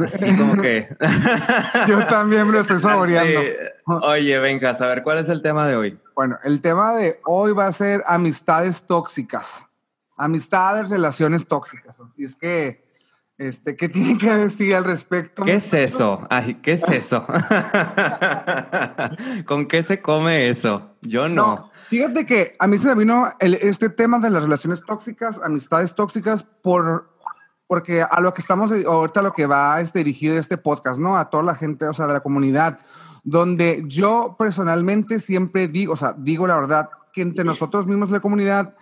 Así 0.06 0.38
como 0.38 0.62
que... 0.62 0.88
Yo 1.88 2.06
también 2.06 2.46
me 2.46 2.54
lo 2.54 2.60
estoy 2.62 2.80
saboreando. 2.82 3.40
Oye, 4.04 4.38
venga, 4.38 4.70
a 4.70 4.88
ver, 4.88 5.02
¿cuál 5.02 5.18
es 5.18 5.30
el 5.30 5.42
tema 5.42 5.68
de 5.68 5.76
hoy? 5.76 6.00
Bueno, 6.16 6.38
el 6.44 6.62
tema 6.62 6.96
de 6.96 7.20
hoy 7.26 7.54
va 7.54 7.66
a 7.66 7.72
ser 7.72 8.04
amistades 8.06 8.84
tóxicas. 8.84 9.68
Amistades, 10.24 10.90
relaciones 10.90 11.48
tóxicas. 11.48 11.96
Así 12.00 12.24
es 12.24 12.36
que, 12.36 12.84
este, 13.38 13.76
¿qué 13.76 13.90
tienen 13.90 14.18
que 14.18 14.32
decir 14.32 14.76
al 14.76 14.86
respecto? 14.86 15.44
¿Qué 15.44 15.56
es 15.56 15.74
eso? 15.74 16.26
Ay, 16.30 16.56
¿qué 16.56 16.74
es 16.74 16.88
eso? 16.88 17.26
¿Con 19.46 19.68
qué 19.68 19.84
se 19.84 20.02
come 20.02 20.50
eso? 20.50 20.92
Yo 21.02 21.28
no. 21.28 21.56
no. 21.56 21.72
Fíjate 21.90 22.26
que 22.26 22.56
a 22.58 22.68
mí 22.68 22.78
se 22.78 22.88
me 22.88 22.96
vino 22.96 23.28
el, 23.40 23.56
este 23.56 23.90
tema 23.90 24.20
de 24.20 24.30
las 24.30 24.44
relaciones 24.44 24.82
tóxicas, 24.86 25.42
amistades 25.44 25.94
tóxicas, 25.94 26.44
por, 26.44 27.10
porque 27.68 28.02
a 28.02 28.22
lo 28.22 28.34
que 28.34 28.42
estamos, 28.42 28.72
ahorita 28.72 29.22
lo 29.22 29.34
que 29.34 29.46
va 29.46 29.82
es 29.82 29.92
dirigido 29.92 30.38
este 30.38 30.58
podcast, 30.58 31.00
¿no? 31.00 31.18
A 31.18 31.30
toda 31.30 31.44
la 31.44 31.56
gente, 31.56 31.86
o 31.86 31.94
sea, 31.94 32.08
de 32.08 32.14
la 32.14 32.22
comunidad, 32.22 32.80
donde 33.24 33.84
yo 33.88 34.36
personalmente 34.40 35.20
siempre 35.20 35.68
digo, 35.68 35.94
o 35.94 35.98
sea, 35.98 36.16
digo 36.18 36.48
la 36.48 36.56
verdad, 36.56 36.90
que 37.12 37.22
entre 37.22 37.46
nosotros 37.46 37.86
mismos 37.86 38.10
de 38.10 38.18
la 38.18 38.22
comunidad 38.22 38.76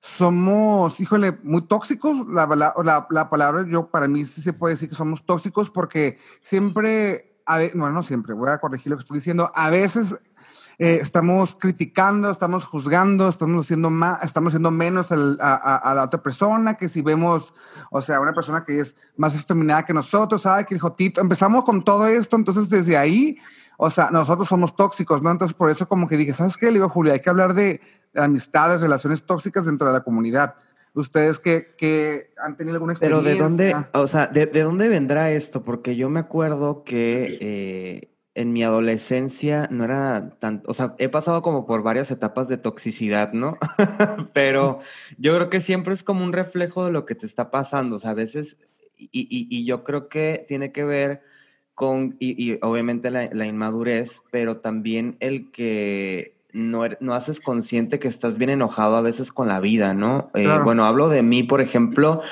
somos, 0.00 0.98
híjole, 1.00 1.38
muy 1.42 1.62
tóxicos. 1.62 2.26
La, 2.28 2.46
la, 2.46 2.74
la, 2.82 3.06
la 3.10 3.30
palabra, 3.30 3.66
yo 3.68 3.88
para 3.88 4.08
mí 4.08 4.24
sí 4.24 4.40
se 4.40 4.52
puede 4.52 4.74
decir 4.74 4.88
que 4.88 4.94
somos 4.94 5.24
tóxicos 5.24 5.70
porque 5.70 6.18
siempre, 6.40 7.36
a 7.46 7.58
bueno, 7.58 7.90
no 7.90 8.02
siempre, 8.02 8.34
voy 8.34 8.50
a 8.50 8.58
corregir 8.58 8.90
lo 8.90 8.96
que 8.96 9.02
estoy 9.02 9.18
diciendo, 9.18 9.50
a 9.54 9.70
veces 9.70 10.14
eh, 10.82 10.98
estamos 11.02 11.56
criticando, 11.60 12.30
estamos 12.30 12.64
juzgando, 12.64 13.28
estamos 13.28 13.66
haciendo 13.66 13.90
más, 13.90 14.24
estamos 14.24 14.52
haciendo 14.52 14.70
menos 14.70 15.08
a, 15.12 15.94
la 15.94 16.02
otra 16.04 16.22
persona, 16.22 16.78
que 16.78 16.88
si 16.88 17.02
vemos, 17.02 17.52
o 17.90 18.00
sea, 18.00 18.18
una 18.18 18.32
persona 18.32 18.64
que 18.64 18.80
es 18.80 18.96
más 19.14 19.34
efeminada 19.34 19.84
que 19.84 19.92
nosotros, 19.92 20.40
¿sabe? 20.40 20.64
Que 20.64 20.72
el 20.72 20.80
jotito, 20.80 21.20
empezamos 21.20 21.64
con 21.64 21.84
todo 21.84 22.06
esto, 22.06 22.34
entonces 22.34 22.70
desde 22.70 22.96
ahí, 22.96 23.36
o 23.82 23.88
sea, 23.88 24.10
nosotros 24.10 24.46
somos 24.46 24.76
tóxicos, 24.76 25.22
¿no? 25.22 25.30
Entonces 25.30 25.56
por 25.56 25.70
eso 25.70 25.88
como 25.88 26.06
que 26.06 26.18
dije, 26.18 26.34
¿sabes 26.34 26.58
qué? 26.58 26.66
Le 26.66 26.74
digo, 26.74 26.90
Julio, 26.90 27.14
hay 27.14 27.20
que 27.20 27.30
hablar 27.30 27.54
de 27.54 27.80
amistades, 28.14 28.82
relaciones 28.82 29.24
tóxicas 29.24 29.64
dentro 29.64 29.86
de 29.86 29.94
la 29.94 30.02
comunidad. 30.02 30.54
¿Ustedes 30.92 31.40
que, 31.40 31.74
que 31.78 32.34
han 32.36 32.58
tenido 32.58 32.74
alguna 32.74 32.92
experiencia? 32.92 33.22
Pero 33.22 33.34
de 33.34 33.42
dónde, 33.42 33.76
o 33.94 34.06
sea, 34.06 34.26
¿de, 34.26 34.44
de 34.44 34.62
dónde 34.62 34.88
vendrá 34.88 35.30
esto? 35.30 35.64
Porque 35.64 35.96
yo 35.96 36.10
me 36.10 36.20
acuerdo 36.20 36.84
que... 36.84 37.38
Eh, 37.40 38.06
en 38.34 38.52
mi 38.52 38.62
adolescencia 38.62 39.68
no 39.70 39.84
era 39.84 40.30
tan, 40.38 40.62
o 40.66 40.72
sea, 40.72 40.94
he 40.98 41.08
pasado 41.08 41.42
como 41.42 41.66
por 41.66 41.82
varias 41.82 42.10
etapas 42.10 42.48
de 42.48 42.58
toxicidad, 42.58 43.32
¿no? 43.32 43.58
Pero 44.32 44.80
yo 45.18 45.34
creo 45.34 45.50
que 45.50 45.60
siempre 45.60 45.94
es 45.94 46.04
como 46.04 46.24
un 46.24 46.32
reflejo 46.32 46.86
de 46.86 46.92
lo 46.92 47.06
que 47.06 47.16
te 47.16 47.26
está 47.26 47.50
pasando, 47.50 47.96
o 47.96 47.98
sea, 47.98 48.12
a 48.12 48.14
veces, 48.14 48.58
y, 48.96 49.64
yo 49.64 49.82
creo 49.82 50.08
que 50.08 50.44
tiene 50.46 50.70
que 50.70 50.84
ver 50.84 51.22
con, 51.74 52.16
y, 52.18 52.58
obviamente 52.62 53.10
la, 53.10 53.46
inmadurez, 53.46 54.22
pero 54.30 54.58
también 54.58 55.16
el 55.20 55.50
que 55.50 56.34
no, 56.52 56.84
er, 56.84 56.98
no, 57.00 57.14
haces 57.14 57.40
consciente 57.40 57.98
que 57.98 58.08
estás 58.08 58.38
bien 58.38 58.50
enojado 58.50 58.96
a 58.96 59.00
veces 59.00 59.32
con 59.32 59.48
la 59.48 59.60
vida, 59.60 59.94
¿no? 59.94 60.30
Eh, 60.34 60.48
bueno, 60.62 60.84
hablo 60.84 61.08
de 61.08 61.22
mí, 61.22 61.42
por 61.42 61.60
ejemplo. 61.60 62.22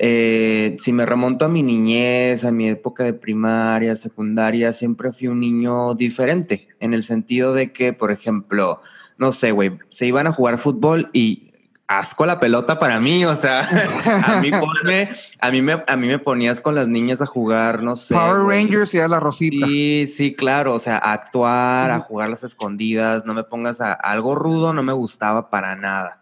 Eh, 0.00 0.76
si 0.80 0.92
me 0.92 1.06
remonto 1.06 1.44
a 1.44 1.48
mi 1.48 1.62
niñez, 1.62 2.44
a 2.44 2.52
mi 2.52 2.68
época 2.68 3.02
de 3.02 3.14
primaria, 3.14 3.96
secundaria, 3.96 4.72
siempre 4.72 5.12
fui 5.12 5.26
un 5.26 5.40
niño 5.40 5.94
diferente, 5.94 6.68
en 6.78 6.94
el 6.94 7.02
sentido 7.02 7.52
de 7.52 7.72
que, 7.72 7.92
por 7.92 8.12
ejemplo, 8.12 8.80
no 9.16 9.32
sé, 9.32 9.50
güey, 9.50 9.78
se 9.88 10.06
iban 10.06 10.28
a 10.28 10.32
jugar 10.32 10.58
fútbol 10.58 11.10
y 11.12 11.47
asco 11.88 12.26
la 12.26 12.38
pelota 12.38 12.78
para 12.78 13.00
mí, 13.00 13.24
o 13.24 13.34
sea, 13.34 13.62
a 14.26 14.40
mí 14.40 14.50
a 14.52 15.50
mí 15.50 15.62
me, 15.62 15.84
a 15.86 15.96
mí 15.96 16.06
me 16.06 16.18
ponías 16.18 16.60
con 16.60 16.74
las 16.74 16.86
niñas 16.86 17.22
a 17.22 17.26
jugar, 17.26 17.82
no 17.82 17.96
sé. 17.96 18.14
Power 18.14 18.44
Rangers 18.44 18.94
y 18.94 19.00
a 19.00 19.08
la 19.08 19.18
Rosita. 19.18 19.66
Sí, 19.66 20.06
sí, 20.06 20.34
claro, 20.34 20.74
o 20.74 20.78
sea, 20.78 20.98
a 20.98 21.14
actuar, 21.14 21.90
a 21.90 22.00
jugar 22.00 22.28
las 22.28 22.44
escondidas, 22.44 23.24
no 23.24 23.32
me 23.32 23.42
pongas 23.42 23.80
a 23.80 23.94
algo 23.94 24.34
rudo, 24.34 24.72
no 24.74 24.82
me 24.82 24.92
gustaba 24.92 25.48
para 25.48 25.74
nada. 25.74 26.20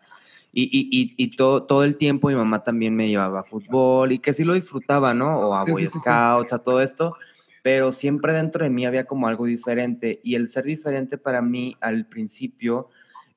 Y, 0.52 0.70
y, 0.72 1.12
y, 1.18 1.36
todo, 1.36 1.64
todo 1.64 1.84
el 1.84 1.98
tiempo 1.98 2.28
mi 2.28 2.34
mamá 2.34 2.64
también 2.64 2.96
me 2.96 3.08
llevaba 3.08 3.40
a 3.40 3.44
fútbol 3.44 4.12
y 4.12 4.20
que 4.20 4.32
sí 4.32 4.42
lo 4.42 4.54
disfrutaba, 4.54 5.12
¿no? 5.12 5.38
O 5.38 5.54
a 5.54 5.64
Boy 5.64 5.86
Scouts, 5.86 6.54
a 6.54 6.58
todo 6.60 6.80
esto, 6.80 7.14
pero 7.62 7.92
siempre 7.92 8.32
dentro 8.32 8.64
de 8.64 8.70
mí 8.70 8.86
había 8.86 9.04
como 9.04 9.28
algo 9.28 9.44
diferente 9.44 10.18
y 10.24 10.34
el 10.34 10.48
ser 10.48 10.64
diferente 10.64 11.18
para 11.18 11.42
mí 11.42 11.76
al 11.82 12.06
principio, 12.06 12.88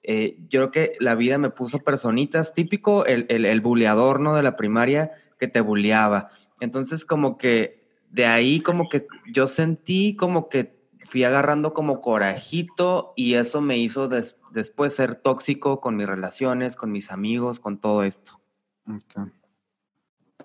eh, 0.03 0.37
yo 0.49 0.59
creo 0.59 0.71
que 0.71 0.91
la 0.99 1.15
vida 1.15 1.37
me 1.37 1.49
puso 1.49 1.79
personitas, 1.79 2.53
típico 2.53 3.05
el, 3.05 3.25
el, 3.29 3.45
el 3.45 3.61
buleador, 3.61 4.19
¿no? 4.19 4.35
De 4.35 4.43
la 4.43 4.55
primaria 4.55 5.11
que 5.37 5.47
te 5.47 5.61
buleaba. 5.61 6.29
Entonces 6.59 7.05
como 7.05 7.37
que 7.37 7.79
de 8.09 8.25
ahí 8.25 8.61
como 8.61 8.89
que 8.89 9.05
yo 9.31 9.47
sentí 9.47 10.15
como 10.15 10.49
que 10.49 10.79
fui 11.05 11.23
agarrando 11.23 11.73
como 11.73 12.01
corajito 12.01 13.13
y 13.15 13.33
eso 13.33 13.61
me 13.61 13.77
hizo 13.77 14.07
después 14.07 14.95
ser 14.95 15.15
tóxico 15.15 15.81
con 15.81 15.95
mis 15.95 16.07
relaciones, 16.07 16.75
con 16.75 16.91
mis 16.91 17.11
amigos, 17.11 17.59
con 17.59 17.79
todo 17.79 18.03
esto. 18.03 18.39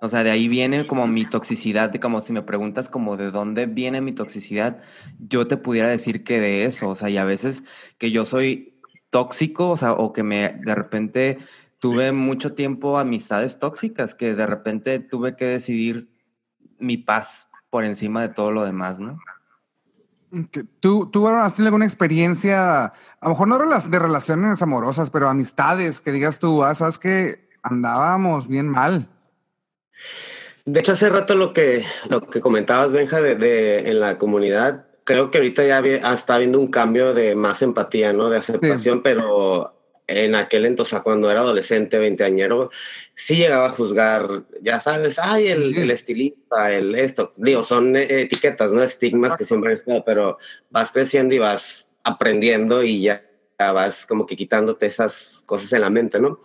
O 0.00 0.08
sea, 0.08 0.24
de 0.24 0.30
ahí 0.30 0.48
viene 0.48 0.86
como 0.86 1.06
mi 1.06 1.26
toxicidad, 1.26 1.90
de 1.90 2.00
como 2.00 2.20
si 2.22 2.32
me 2.32 2.42
preguntas 2.42 2.88
como 2.88 3.16
de 3.16 3.30
dónde 3.30 3.66
viene 3.66 4.00
mi 4.00 4.12
toxicidad, 4.12 4.80
yo 5.18 5.46
te 5.46 5.56
pudiera 5.56 5.88
decir 5.88 6.24
que 6.24 6.40
de 6.40 6.64
eso, 6.64 6.88
o 6.88 6.96
sea, 6.96 7.10
y 7.10 7.16
a 7.18 7.24
veces 7.24 7.64
que 7.98 8.10
yo 8.10 8.26
soy 8.26 8.73
tóxico, 9.14 9.70
o 9.70 9.76
sea, 9.76 9.92
o 9.92 10.12
que 10.12 10.24
me 10.24 10.58
de 10.64 10.74
repente 10.74 11.38
tuve 11.78 12.10
mucho 12.10 12.54
tiempo 12.54 12.98
amistades 12.98 13.60
tóxicas, 13.60 14.16
que 14.16 14.34
de 14.34 14.44
repente 14.44 14.98
tuve 14.98 15.36
que 15.36 15.44
decidir 15.44 16.08
mi 16.80 16.96
paz 16.96 17.46
por 17.70 17.84
encima 17.84 18.22
de 18.22 18.30
todo 18.30 18.50
lo 18.50 18.64
demás, 18.64 18.98
¿no? 18.98 19.20
¿Tú, 20.80 21.10
tú 21.12 21.28
has 21.28 21.54
tenido 21.54 21.68
alguna 21.68 21.84
experiencia, 21.84 22.86
a 22.86 22.92
lo 23.22 23.28
mejor 23.28 23.46
no 23.46 23.58
de 23.58 23.98
relaciones 24.00 24.60
amorosas, 24.62 25.10
pero 25.10 25.28
amistades, 25.28 26.00
que 26.00 26.10
digas 26.10 26.40
tú, 26.40 26.64
ah, 26.64 26.74
sabes 26.74 26.98
que 26.98 27.48
andábamos 27.62 28.48
bien 28.48 28.68
mal? 28.68 29.06
De 30.64 30.80
hecho, 30.80 30.90
hace 30.90 31.08
rato 31.08 31.36
lo 31.36 31.52
que, 31.52 31.84
lo 32.08 32.28
que 32.28 32.40
comentabas, 32.40 32.90
Benja, 32.90 33.20
de, 33.20 33.88
en 33.88 34.00
la 34.00 34.18
comunidad, 34.18 34.86
creo 35.04 35.30
que 35.30 35.38
ahorita 35.38 35.64
ya 35.66 35.78
está 36.12 36.34
habiendo 36.34 36.58
un 36.58 36.68
cambio 36.68 37.14
de 37.14 37.34
más 37.34 37.62
empatía, 37.62 38.12
¿no? 38.12 38.30
De 38.30 38.38
aceptación, 38.38 39.02
pero 39.02 39.74
en 40.06 40.34
aquel 40.34 40.66
entonces, 40.66 41.00
cuando 41.00 41.30
era 41.30 41.40
adolescente, 41.40 41.98
veinteañero, 41.98 42.70
sí 43.14 43.36
llegaba 43.36 43.66
a 43.66 43.70
juzgar, 43.70 44.44
ya 44.60 44.80
sabes, 44.80 45.18
ay, 45.18 45.48
el, 45.48 45.76
el 45.76 45.90
estilista, 45.90 46.72
el 46.72 46.94
esto. 46.94 47.32
Digo, 47.36 47.64
son 47.64 47.96
eh, 47.96 48.22
etiquetas, 48.22 48.72
¿no? 48.72 48.82
Estigmas 48.82 49.36
que 49.36 49.44
siempre 49.44 49.70
han 49.70 49.78
estado, 49.78 50.04
pero 50.04 50.38
vas 50.70 50.92
creciendo 50.92 51.34
y 51.34 51.38
vas 51.38 51.88
aprendiendo 52.02 52.82
y 52.82 53.00
ya 53.02 53.24
vas 53.58 54.04
como 54.04 54.26
que 54.26 54.36
quitándote 54.36 54.84
esas 54.84 55.42
cosas 55.46 55.72
en 55.72 55.80
la 55.80 55.88
mente, 55.88 56.20
¿no? 56.20 56.38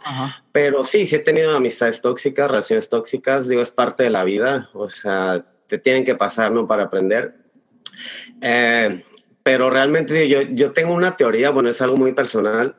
Pero 0.54 0.86
sí, 0.86 1.06
sí 1.06 1.18
he 1.18 1.20
tenido 1.20 1.54
amistades 1.56 2.02
tóxicas, 2.02 2.50
relaciones 2.50 2.88
tóxicas, 2.88 3.50
digo, 3.50 3.62
es 3.62 3.72
parte 3.72 4.04
de 4.04 4.10
la 4.10 4.24
vida, 4.24 4.70
o 4.74 4.88
sea, 4.88 5.46
te 5.68 5.78
tienen 5.78 6.06
que 6.06 6.16
pasar, 6.16 6.52
¿no? 6.52 6.68
Para 6.68 6.84
aprender. 6.84 7.36
Eh, 8.42 9.02
pero 9.44 9.70
realmente 9.70 10.28
yo, 10.28 10.42
yo 10.42 10.72
tengo 10.72 10.94
una 10.94 11.18
teoría, 11.18 11.50
bueno, 11.50 11.70
es 11.70 11.82
algo 11.82 11.98
muy 11.98 12.14
personal 12.14 12.76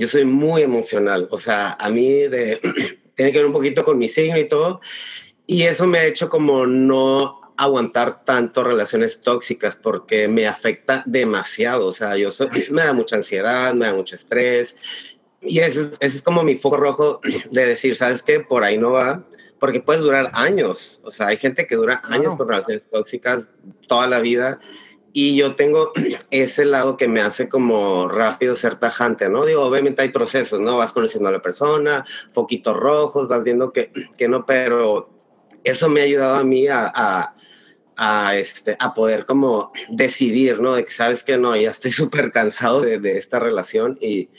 yo 0.00 0.08
soy 0.08 0.24
muy 0.24 0.62
emocional, 0.62 1.28
o 1.30 1.38
sea, 1.38 1.72
a 1.72 1.90
mí 1.90 2.08
de, 2.10 2.58
tiene 3.14 3.32
que 3.32 3.38
ver 3.38 3.46
un 3.46 3.52
poquito 3.52 3.84
con 3.84 3.98
mi 3.98 4.08
signo 4.08 4.38
y 4.38 4.48
todo, 4.48 4.80
y 5.46 5.64
eso 5.64 5.86
me 5.86 5.98
ha 5.98 6.06
hecho 6.06 6.30
como 6.30 6.66
no 6.66 7.52
aguantar 7.58 8.24
tanto 8.24 8.64
relaciones 8.64 9.20
tóxicas 9.20 9.76
porque 9.76 10.26
me 10.26 10.46
afecta 10.46 11.02
demasiado, 11.04 11.88
o 11.88 11.92
sea, 11.92 12.16
yo 12.16 12.32
soy, 12.32 12.48
me 12.70 12.82
da 12.82 12.94
mucha 12.94 13.16
ansiedad, 13.16 13.74
me 13.74 13.86
da 13.86 13.94
mucho 13.94 14.16
estrés, 14.16 14.74
y 15.42 15.58
ese 15.58 15.82
es, 15.82 15.98
ese 16.00 16.16
es 16.16 16.22
como 16.22 16.42
mi 16.42 16.56
foco 16.56 16.78
rojo 16.78 17.20
de 17.50 17.66
decir, 17.66 17.94
¿sabes 17.94 18.22
qué? 18.22 18.40
Por 18.40 18.64
ahí 18.64 18.78
no 18.78 18.92
va, 18.92 19.22
porque 19.60 19.80
puedes 19.80 20.02
durar 20.02 20.30
años, 20.32 21.00
o 21.04 21.12
sea, 21.12 21.28
hay 21.28 21.36
gente 21.36 21.66
que 21.66 21.76
dura 21.76 22.00
años 22.04 22.34
con 22.34 22.48
relaciones 22.48 22.88
tóxicas 22.88 23.50
toda 23.86 24.06
la 24.08 24.20
vida 24.20 24.58
y 25.12 25.36
yo 25.36 25.54
tengo 25.54 25.92
ese 26.30 26.64
lado 26.64 26.96
que 26.96 27.08
me 27.08 27.20
hace 27.20 27.48
como 27.48 28.08
rápido 28.08 28.56
ser 28.56 28.76
tajante, 28.76 29.28
¿no? 29.28 29.44
Digo, 29.44 29.62
obviamente 29.62 30.02
hay 30.02 30.08
procesos, 30.08 30.60
¿no? 30.60 30.78
Vas 30.78 30.92
conociendo 30.92 31.28
a 31.28 31.32
la 31.32 31.42
persona, 31.42 32.04
foquitos 32.32 32.76
rojos, 32.76 33.28
vas 33.28 33.44
viendo 33.44 33.72
que, 33.72 33.92
que 34.18 34.28
no, 34.28 34.46
pero 34.46 35.10
eso 35.62 35.88
me 35.88 36.00
ha 36.00 36.04
ayudado 36.04 36.36
a 36.36 36.44
mí 36.44 36.66
a, 36.68 36.90
a, 36.94 37.34
a 37.96 38.36
este, 38.36 38.76
a 38.78 38.94
poder 38.94 39.26
como 39.26 39.72
decidir, 39.90 40.60
¿no? 40.60 40.74
De 40.74 40.84
que 40.84 40.92
sabes 40.92 41.22
que 41.22 41.36
no, 41.36 41.54
ya 41.56 41.70
estoy 41.70 41.92
súper 41.92 42.32
cansado 42.32 42.80
de, 42.80 42.98
de, 42.98 43.18
esta 43.18 43.38
relación 43.38 43.98
y, 44.00 44.30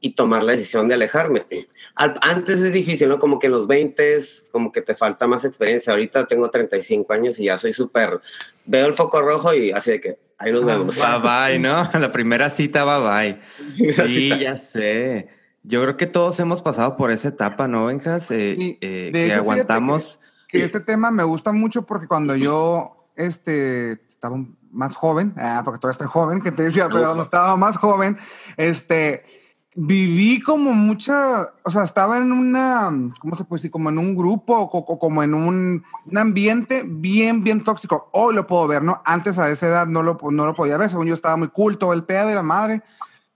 y 0.00 0.10
tomar 0.10 0.42
la 0.42 0.52
decisión 0.52 0.88
de 0.88 0.94
alejarme. 0.94 1.46
antes 1.94 2.60
es 2.60 2.72
difícil, 2.72 3.08
¿no? 3.08 3.18
Como 3.18 3.38
que 3.38 3.46
en 3.46 3.52
los 3.52 3.66
20 3.66 4.18
como 4.52 4.72
que 4.72 4.82
te 4.82 4.94
falta 4.94 5.26
más 5.26 5.44
experiencia. 5.44 5.92
Ahorita 5.92 6.26
tengo 6.26 6.50
35 6.50 7.12
años 7.12 7.38
y 7.38 7.44
ya 7.44 7.56
soy 7.56 7.72
súper, 7.72 8.20
veo 8.64 8.86
el 8.86 8.94
foco 8.94 9.22
rojo 9.22 9.54
y 9.54 9.70
así 9.70 9.92
de 9.92 10.00
que 10.00 10.18
ahí 10.38 10.52
nos 10.52 10.64
vemos. 10.64 10.96
Bye 10.96 11.20
bye, 11.20 11.58
¿no? 11.58 11.90
La 11.98 12.12
primera 12.12 12.50
cita, 12.50 12.84
bye 12.84 13.38
bye. 13.78 13.92
Sí, 13.92 14.28
ya 14.38 14.58
sé. 14.58 15.28
Yo 15.62 15.82
creo 15.82 15.96
que 15.96 16.06
todos 16.06 16.38
hemos 16.38 16.62
pasado 16.62 16.96
por 16.96 17.10
esa 17.10 17.28
etapa, 17.28 17.66
¿no, 17.66 17.86
Benjas? 17.86 18.30
Eh, 18.30 18.78
eh, 18.80 19.10
que 19.12 19.32
aguantamos. 19.32 20.20
Que, 20.48 20.62
este 20.62 20.78
tema 20.78 21.10
me 21.10 21.24
gusta 21.24 21.52
mucho 21.52 21.82
porque 21.82 22.06
cuando 22.06 22.36
yo 22.36 23.08
este, 23.16 23.92
estaba 24.08 24.36
más 24.70 24.94
joven, 24.94 25.34
ah, 25.36 25.62
porque 25.64 25.80
todavía 25.80 25.92
estoy 25.92 26.06
joven, 26.06 26.40
que 26.40 26.52
te 26.52 26.62
decía, 26.62 26.88
pero 26.88 27.04
cuando 27.04 27.24
estaba 27.24 27.56
más 27.56 27.76
joven, 27.76 28.16
este 28.56 29.35
viví 29.78 30.40
como 30.40 30.72
mucha, 30.72 31.52
o 31.62 31.70
sea, 31.70 31.84
estaba 31.84 32.16
en 32.16 32.32
una, 32.32 32.90
¿cómo 33.20 33.36
se 33.36 33.44
puede 33.44 33.58
decir? 33.58 33.70
Como 33.70 33.90
en 33.90 33.98
un 33.98 34.16
grupo 34.16 34.58
o, 34.58 34.98
como 34.98 35.22
en 35.22 35.34
un, 35.34 35.84
un, 36.06 36.18
ambiente 36.18 36.82
bien, 36.86 37.44
bien 37.44 37.62
tóxico. 37.62 38.08
Hoy 38.12 38.34
lo 38.34 38.46
puedo 38.46 38.66
ver, 38.66 38.82
¿no? 38.82 39.02
Antes 39.04 39.38
a 39.38 39.50
esa 39.50 39.66
edad 39.66 39.86
no 39.86 40.02
lo, 40.02 40.18
no 40.30 40.46
lo 40.46 40.54
podía 40.54 40.78
ver, 40.78 40.88
según 40.88 41.08
yo 41.08 41.14
estaba 41.14 41.36
muy 41.36 41.48
culto, 41.48 41.92
el 41.92 42.04
pedo 42.04 42.26
de 42.28 42.34
la 42.34 42.42
madre. 42.42 42.82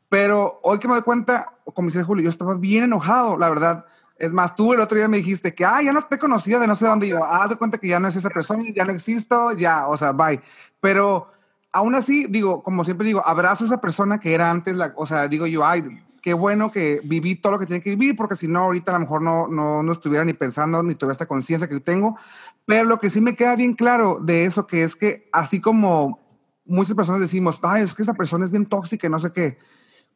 Pero 0.08 0.60
hoy 0.62 0.78
que 0.78 0.88
me 0.88 0.94
doy 0.94 1.02
cuenta, 1.02 1.52
como 1.74 1.88
dice 1.88 2.02
Julio, 2.02 2.24
yo 2.24 2.30
estaba 2.30 2.54
bien 2.54 2.84
enojado, 2.84 3.36
la 3.36 3.50
verdad. 3.50 3.84
Es 4.16 4.32
más, 4.32 4.56
tú 4.56 4.72
el 4.72 4.80
otro 4.80 4.96
día 4.96 5.08
me 5.08 5.18
dijiste 5.18 5.54
que, 5.54 5.66
ah, 5.66 5.82
ya 5.82 5.92
no 5.92 6.04
te 6.04 6.18
conocía 6.18 6.58
de 6.58 6.66
no 6.66 6.74
sé 6.74 6.86
dónde. 6.86 7.06
yo, 7.06 7.22
ah, 7.22 7.48
de 7.48 7.56
cuenta 7.56 7.76
que 7.76 7.88
ya 7.88 8.00
no 8.00 8.08
es 8.08 8.16
esa 8.16 8.30
persona, 8.30 8.64
ya 8.74 8.86
no 8.86 8.92
existo, 8.92 9.52
ya, 9.52 9.88
o 9.88 9.96
sea, 9.96 10.12
bye. 10.12 10.40
Pero 10.80 11.30
aún 11.70 11.94
así, 11.94 12.26
digo, 12.30 12.62
como 12.62 12.82
siempre 12.84 13.06
digo, 13.06 13.22
abrazo 13.26 13.64
a 13.64 13.66
esa 13.66 13.80
persona 13.80 14.18
que 14.18 14.32
era 14.34 14.50
antes, 14.50 14.74
la, 14.74 14.94
o 14.96 15.04
sea, 15.04 15.28
digo 15.28 15.46
yo, 15.46 15.64
ay, 15.64 16.02
qué 16.20 16.34
bueno 16.34 16.70
que 16.70 17.00
viví 17.04 17.36
todo 17.36 17.52
lo 17.52 17.58
que 17.58 17.66
tenía 17.66 17.82
que 17.82 17.90
vivir, 17.90 18.16
porque 18.16 18.36
si 18.36 18.48
no, 18.48 18.60
ahorita 18.60 18.90
a 18.90 18.94
lo 18.94 19.00
mejor 19.00 19.22
no, 19.22 19.48
no, 19.48 19.82
no 19.82 19.92
estuviera 19.92 20.24
ni 20.24 20.32
pensando 20.32 20.82
ni 20.82 20.94
tuviera 20.94 21.12
esta 21.12 21.26
conciencia 21.26 21.68
que 21.68 21.74
yo 21.74 21.82
tengo. 21.82 22.16
Pero 22.66 22.84
lo 22.84 23.00
que 23.00 23.10
sí 23.10 23.20
me 23.20 23.36
queda 23.36 23.56
bien 23.56 23.74
claro 23.74 24.18
de 24.20 24.44
eso, 24.44 24.66
que 24.66 24.82
es 24.82 24.96
que 24.96 25.28
así 25.32 25.60
como 25.60 26.20
muchas 26.64 26.94
personas 26.94 27.20
decimos, 27.20 27.58
ay, 27.62 27.82
es 27.82 27.94
que 27.94 28.02
esta 28.02 28.14
persona 28.14 28.44
es 28.44 28.50
bien 28.50 28.66
tóxica 28.66 29.08
no 29.08 29.18
sé 29.18 29.32
qué, 29.32 29.58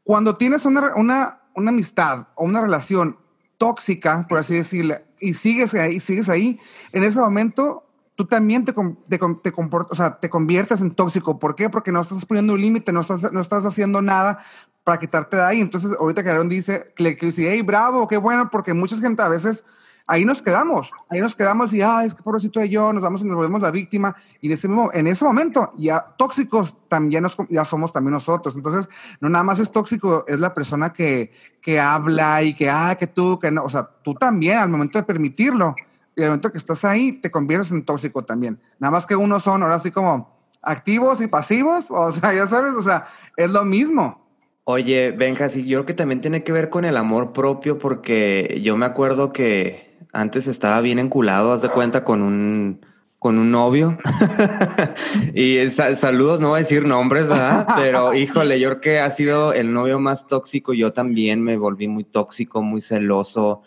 cuando 0.04 0.36
tienes 0.36 0.64
una, 0.66 0.94
una, 0.96 1.40
una 1.54 1.70
amistad 1.70 2.28
o 2.34 2.44
una 2.44 2.60
relación 2.60 3.18
tóxica, 3.58 4.26
por 4.28 4.38
así 4.38 4.54
decirlo, 4.54 4.96
y 5.18 5.34
sigues 5.34 5.74
ahí, 5.74 5.98
sigues 6.00 6.28
ahí, 6.28 6.60
en 6.92 7.02
ese 7.04 7.18
momento 7.18 7.83
tú 8.16 8.26
también 8.26 8.64
te, 8.64 8.72
te, 8.72 9.18
te, 9.18 9.52
o 9.56 9.94
sea, 9.94 10.18
te 10.18 10.30
conviertes 10.30 10.80
en 10.80 10.92
tóxico. 10.92 11.38
¿Por 11.38 11.54
qué? 11.54 11.68
Porque 11.68 11.92
no 11.92 12.00
estás 12.00 12.24
poniendo 12.24 12.54
un 12.54 12.60
límite, 12.60 12.92
no 12.92 13.00
estás, 13.00 13.32
no 13.32 13.40
estás 13.40 13.64
haciendo 13.64 14.02
nada 14.02 14.38
para 14.84 14.98
quitarte 14.98 15.36
de 15.36 15.42
ahí. 15.42 15.60
Entonces, 15.60 15.96
ahorita 15.98 16.22
que 16.22 16.30
Aaron 16.30 16.48
dice, 16.48 16.92
que, 16.94 17.14
dice, 17.14 17.50
hey, 17.50 17.62
bravo, 17.62 18.06
qué 18.06 18.16
bueno, 18.16 18.50
porque 18.50 18.74
mucha 18.74 18.96
gente 18.98 19.22
a 19.22 19.28
veces 19.28 19.64
ahí 20.06 20.26
nos 20.26 20.42
quedamos, 20.42 20.92
ahí 21.08 21.18
nos 21.18 21.34
quedamos 21.34 21.72
y, 21.72 21.80
ah, 21.80 22.04
es 22.04 22.14
que 22.14 22.22
pobrecito 22.22 22.60
de 22.60 22.68
yo, 22.68 22.92
nos 22.92 23.02
vamos 23.02 23.22
y 23.22 23.24
nos 23.24 23.36
volvemos 23.36 23.62
la 23.62 23.70
víctima. 23.70 24.14
Y 24.40 24.46
en 24.46 24.52
ese, 24.52 24.68
mismo, 24.68 24.90
en 24.92 25.06
ese 25.06 25.24
momento, 25.24 25.72
ya 25.76 26.14
tóxicos 26.16 26.76
también 26.88 27.22
nos, 27.22 27.36
ya 27.48 27.64
somos 27.64 27.92
también 27.92 28.12
nosotros. 28.12 28.54
Entonces, 28.54 28.88
no 29.20 29.28
nada 29.28 29.42
más 29.42 29.58
es 29.58 29.72
tóxico, 29.72 30.24
es 30.28 30.38
la 30.38 30.54
persona 30.54 30.92
que, 30.92 31.32
que 31.60 31.80
habla 31.80 32.42
y 32.42 32.54
que, 32.54 32.68
ah, 32.70 32.96
que 32.96 33.06
tú, 33.06 33.40
que 33.40 33.50
no, 33.50 33.64
o 33.64 33.70
sea, 33.70 33.88
tú 34.04 34.14
también 34.14 34.58
al 34.58 34.68
momento 34.68 34.98
de 34.98 35.04
permitirlo 35.04 35.74
y 36.16 36.22
al 36.22 36.28
momento 36.28 36.52
que 36.52 36.58
estás 36.58 36.84
ahí, 36.84 37.12
te 37.12 37.30
conviertes 37.30 37.70
en 37.72 37.84
tóxico 37.84 38.24
también. 38.24 38.60
Nada 38.78 38.92
más 38.92 39.06
que 39.06 39.16
unos 39.16 39.42
son 39.42 39.62
ahora 39.62 39.76
así 39.76 39.90
como 39.90 40.34
activos 40.62 41.20
y 41.20 41.26
pasivos, 41.26 41.90
o 41.90 42.12
sea, 42.12 42.32
ya 42.32 42.46
sabes, 42.46 42.74
o 42.74 42.82
sea, 42.82 43.06
es 43.36 43.50
lo 43.50 43.64
mismo. 43.64 44.24
Oye, 44.64 45.10
Benja, 45.10 45.50
sí, 45.50 45.66
yo 45.66 45.80
creo 45.80 45.86
que 45.86 45.94
también 45.94 46.22
tiene 46.22 46.42
que 46.42 46.52
ver 46.52 46.70
con 46.70 46.84
el 46.86 46.96
amor 46.96 47.32
propio, 47.32 47.78
porque 47.78 48.60
yo 48.62 48.76
me 48.76 48.86
acuerdo 48.86 49.32
que 49.32 49.98
antes 50.12 50.46
estaba 50.46 50.80
bien 50.80 50.98
enculado, 50.98 51.52
haz 51.52 51.60
de 51.60 51.68
cuenta, 51.68 52.02
con 52.02 52.22
un, 52.22 52.80
con 53.18 53.38
un 53.38 53.50
novio. 53.50 53.98
y 55.34 55.68
saludos, 55.70 56.40
no 56.40 56.50
voy 56.50 56.58
a 56.58 56.62
decir 56.62 56.86
nombres, 56.86 57.28
¿verdad? 57.28 57.66
Pero 57.76 58.14
híjole, 58.14 58.60
yo 58.60 58.68
creo 58.70 58.80
que 58.80 59.00
ha 59.00 59.10
sido 59.10 59.52
el 59.52 59.72
novio 59.72 59.98
más 59.98 60.26
tóxico. 60.26 60.72
Yo 60.72 60.92
también 60.92 61.42
me 61.42 61.56
volví 61.56 61.88
muy 61.88 62.04
tóxico, 62.04 62.62
muy 62.62 62.80
celoso. 62.80 63.62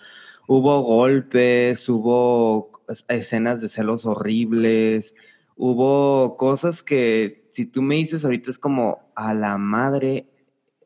Hubo 0.48 0.82
golpes, 0.82 1.90
hubo 1.90 2.72
escenas 3.10 3.62
de 3.62 3.68
celos 3.68 4.06
horribles, 4.06 5.14
hubo 5.58 6.38
cosas 6.38 6.84
que 6.84 7.50
si 7.52 7.66
tú 7.66 7.82
me 7.82 7.96
dices 7.96 8.24
ahorita 8.24 8.50
es 8.50 8.58
como 8.58 9.12
a 9.16 9.34
la 9.34 9.58
madre, 9.58 10.30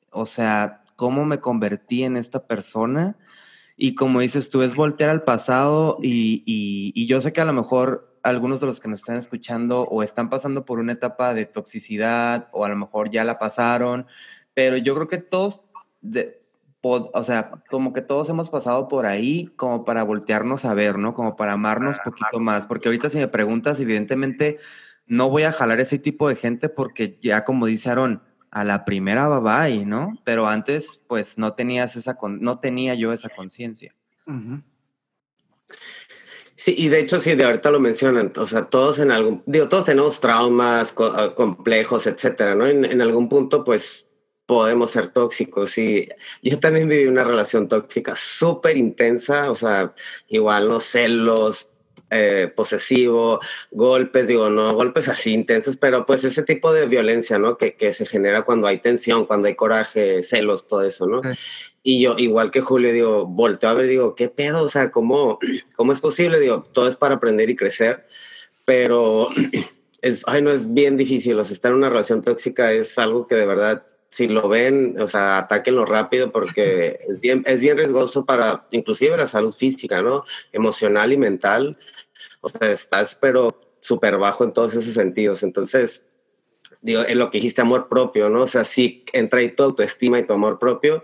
o 0.09 0.25
sea, 0.25 0.83
¿cómo 0.95 1.25
me 1.25 1.39
convertí 1.39 2.03
en 2.03 2.17
esta 2.17 2.47
persona? 2.47 3.17
Y 3.77 3.95
como 3.95 4.19
dices 4.19 4.49
tú, 4.49 4.63
es 4.63 4.75
voltear 4.75 5.09
al 5.09 5.23
pasado 5.23 5.97
y, 6.01 7.05
yo 7.07 7.21
sé 7.21 7.33
que 7.33 7.41
a 7.41 7.45
lo 7.45 7.53
mejor 7.53 8.17
algunos 8.23 8.61
de 8.61 8.67
los 8.67 8.79
que 8.79 8.87
nos 8.87 9.01
están 9.01 9.17
escuchando 9.17 9.83
o 9.83 10.03
están 10.03 10.29
pasando 10.29 10.65
por 10.65 10.79
una 10.79 10.93
etapa 10.93 11.33
de 11.33 11.45
toxicidad 11.45 12.47
o 12.51 12.65
a 12.65 12.69
lo 12.69 12.75
mejor 12.75 13.09
ya 13.09 13.23
la 13.23 13.37
pasaron, 13.37 14.07
pero 14.53 14.77
yo 14.77 14.95
creo 14.95 15.07
que 15.07 15.17
todos, 15.17 15.61
o 16.81 17.23
sea, 17.23 17.51
como 17.69 17.93
que 17.93 18.01
todos 18.01 18.29
hemos 18.29 18.49
pasado 18.49 18.87
por 18.87 19.05
ahí 19.05 19.51
como 19.55 19.85
para 19.85 20.03
voltearnos 20.03 20.65
a 20.65 20.73
ver, 20.73 20.97
¿no? 20.97 21.13
Como 21.13 21.35
para 21.35 21.53
amarnos 21.53 21.97
un 21.97 22.11
poquito 22.11 22.39
más, 22.39 22.65
porque 22.65 22.89
ahorita 22.89 23.09
si 23.09 23.17
me 23.17 23.27
preguntas, 23.27 23.79
evidentemente 23.79 24.57
no 25.05 25.29
voy 25.29 25.43
a 25.43 25.51
jalar 25.51 25.79
ese 25.79 25.99
tipo 25.99 26.29
de 26.29 26.35
gente 26.35 26.69
porque 26.69 27.19
ya 27.21 27.43
como 27.45 27.67
dice 27.67 27.89
Aaron, 27.89 28.23
a 28.51 28.65
la 28.65 28.83
primera 28.83 29.27
bye, 29.39 29.85
¿no? 29.85 30.13
Pero 30.25 30.47
antes, 30.47 31.01
pues 31.07 31.37
no 31.37 31.53
tenías 31.53 31.95
esa, 31.95 32.17
no 32.21 32.59
tenía 32.59 32.95
yo 32.95 33.13
esa 33.13 33.29
conciencia. 33.29 33.95
Sí, 36.55 36.75
y 36.77 36.89
de 36.89 36.99
hecho, 36.99 37.19
sí, 37.19 37.33
de 37.35 37.45
ahorita 37.45 37.71
lo 37.71 37.79
mencionan, 37.79 38.33
o 38.35 38.45
sea, 38.45 38.65
todos 38.65 38.99
en 38.99 39.09
algún, 39.11 39.41
digo, 39.45 39.67
todos 39.67 39.85
tenemos 39.85 40.19
traumas 40.19 40.93
ah, 40.99 41.33
complejos, 41.35 42.05
etcétera, 42.07 42.53
¿no? 42.53 42.67
En, 42.67 42.85
en, 42.85 43.01
algún 43.01 43.29
punto, 43.29 43.63
pues 43.63 44.10
podemos 44.45 44.91
ser 44.91 45.07
tóxicos. 45.07 45.77
Y 45.77 46.09
yo 46.41 46.59
también 46.59 46.87
viví 46.87 47.05
una 47.05 47.23
relación 47.23 47.67
tóxica 47.67 48.15
súper 48.15 48.77
intensa, 48.77 49.51
o 49.51 49.55
sea, 49.55 49.93
igual, 50.27 50.67
no 50.67 50.79
celos, 50.79 51.71
eh, 52.13 52.51
posesivo, 52.53 53.39
golpes, 53.71 54.27
digo, 54.27 54.49
no 54.49 54.73
golpes 54.73 55.07
así 55.07 55.31
intensos, 55.31 55.77
pero 55.77 56.05
pues 56.05 56.25
ese 56.25 56.43
tipo 56.43 56.73
de 56.73 56.85
violencia, 56.85 57.39
¿no? 57.39 57.57
Que, 57.57 57.75
que 57.75 57.93
se 57.93 58.05
genera 58.05 58.41
cuando 58.41 58.67
hay 58.67 58.79
tensión, 58.79 59.25
cuando 59.25 59.47
hay 59.47 59.55
coraje, 59.55 60.21
celos, 60.21 60.67
todo 60.67 60.83
eso, 60.83 61.07
¿no? 61.07 61.21
Y 61.83 62.01
yo, 62.01 62.15
igual 62.17 62.51
que 62.51 62.59
Julio, 62.59 62.91
digo, 62.91 63.25
volteo 63.25 63.69
a 63.69 63.73
ver, 63.73 63.87
digo, 63.87 64.13
¿qué 64.13 64.27
pedo? 64.27 64.63
O 64.63 64.69
sea, 64.69 64.91
¿cómo, 64.91 65.39
cómo 65.75 65.93
es 65.93 66.01
posible? 66.01 66.39
Digo, 66.39 66.63
todo 66.73 66.89
es 66.89 66.97
para 66.97 67.15
aprender 67.15 67.49
y 67.49 67.55
crecer, 67.55 68.05
pero 68.65 69.29
es, 70.01 70.23
ay, 70.27 70.41
no 70.41 70.51
es 70.51 70.73
bien 70.73 70.97
difícil, 70.97 71.39
o 71.39 71.45
sea, 71.45 71.53
estar 71.53 71.71
en 71.71 71.77
una 71.77 71.89
relación 71.89 72.21
tóxica 72.21 72.73
es 72.73 72.97
algo 72.97 73.25
que 73.25 73.35
de 73.35 73.45
verdad 73.45 73.85
si 74.11 74.27
lo 74.27 74.49
ven, 74.49 74.97
o 74.99 75.07
sea, 75.07 75.37
atáquenlo 75.37 75.85
rápido 75.85 76.31
porque 76.31 76.99
es 77.07 77.19
bien, 77.21 77.43
es 77.47 77.61
bien 77.61 77.77
riesgoso 77.77 78.25
para 78.25 78.67
inclusive 78.71 79.15
la 79.15 79.25
salud 79.25 79.53
física, 79.53 80.01
¿no? 80.01 80.25
Emocional 80.51 81.13
y 81.13 81.17
mental. 81.17 81.77
O 82.41 82.49
sea, 82.49 82.69
estás 82.71 83.17
pero 83.19 83.57
súper 83.79 84.17
bajo 84.17 84.43
en 84.43 84.51
todos 84.51 84.75
esos 84.75 84.93
sentidos. 84.93 85.43
Entonces, 85.43 86.05
digo, 86.81 87.03
en 87.07 87.19
lo 87.19 87.31
que 87.31 87.37
dijiste 87.37 87.61
amor 87.61 87.87
propio, 87.87 88.29
¿no? 88.29 88.43
O 88.43 88.47
sea, 88.47 88.65
sí 88.65 89.05
entra 89.13 89.39
ahí 89.39 89.55
tu 89.55 89.63
autoestima 89.63 90.19
y 90.19 90.27
tu 90.27 90.33
amor 90.33 90.59
propio. 90.59 91.03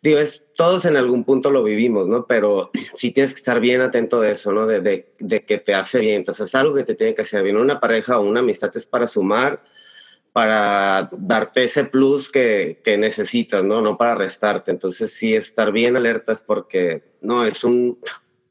Digo, 0.00 0.18
es, 0.18 0.42
todos 0.56 0.86
en 0.86 0.96
algún 0.96 1.24
punto 1.24 1.50
lo 1.50 1.62
vivimos, 1.62 2.06
¿no? 2.06 2.26
Pero 2.26 2.70
sí 2.94 3.10
tienes 3.10 3.34
que 3.34 3.38
estar 3.38 3.60
bien 3.60 3.82
atento 3.82 4.18
de 4.22 4.30
eso, 4.30 4.52
¿no? 4.52 4.66
De, 4.66 4.80
de, 4.80 5.12
de 5.18 5.44
que 5.44 5.58
te 5.58 5.74
hace 5.74 6.00
bien. 6.00 6.16
Entonces, 6.16 6.48
es 6.48 6.54
algo 6.54 6.74
que 6.74 6.84
te 6.84 6.94
tiene 6.94 7.14
que 7.14 7.20
hacer 7.20 7.42
bien. 7.42 7.58
Una 7.58 7.80
pareja 7.80 8.18
o 8.18 8.22
una 8.22 8.40
amistad 8.40 8.74
es 8.74 8.86
para 8.86 9.06
sumar, 9.06 9.62
para 10.36 11.08
darte 11.12 11.64
ese 11.64 11.84
plus 11.84 12.30
que, 12.30 12.82
que 12.84 12.98
necesitas, 12.98 13.64
¿no? 13.64 13.80
No 13.80 13.96
para 13.96 14.14
restarte. 14.16 14.70
Entonces, 14.70 15.10
sí, 15.10 15.32
estar 15.34 15.72
bien 15.72 15.96
alertas 15.96 16.44
porque, 16.46 17.02
no, 17.22 17.46
es 17.46 17.64
un 17.64 17.98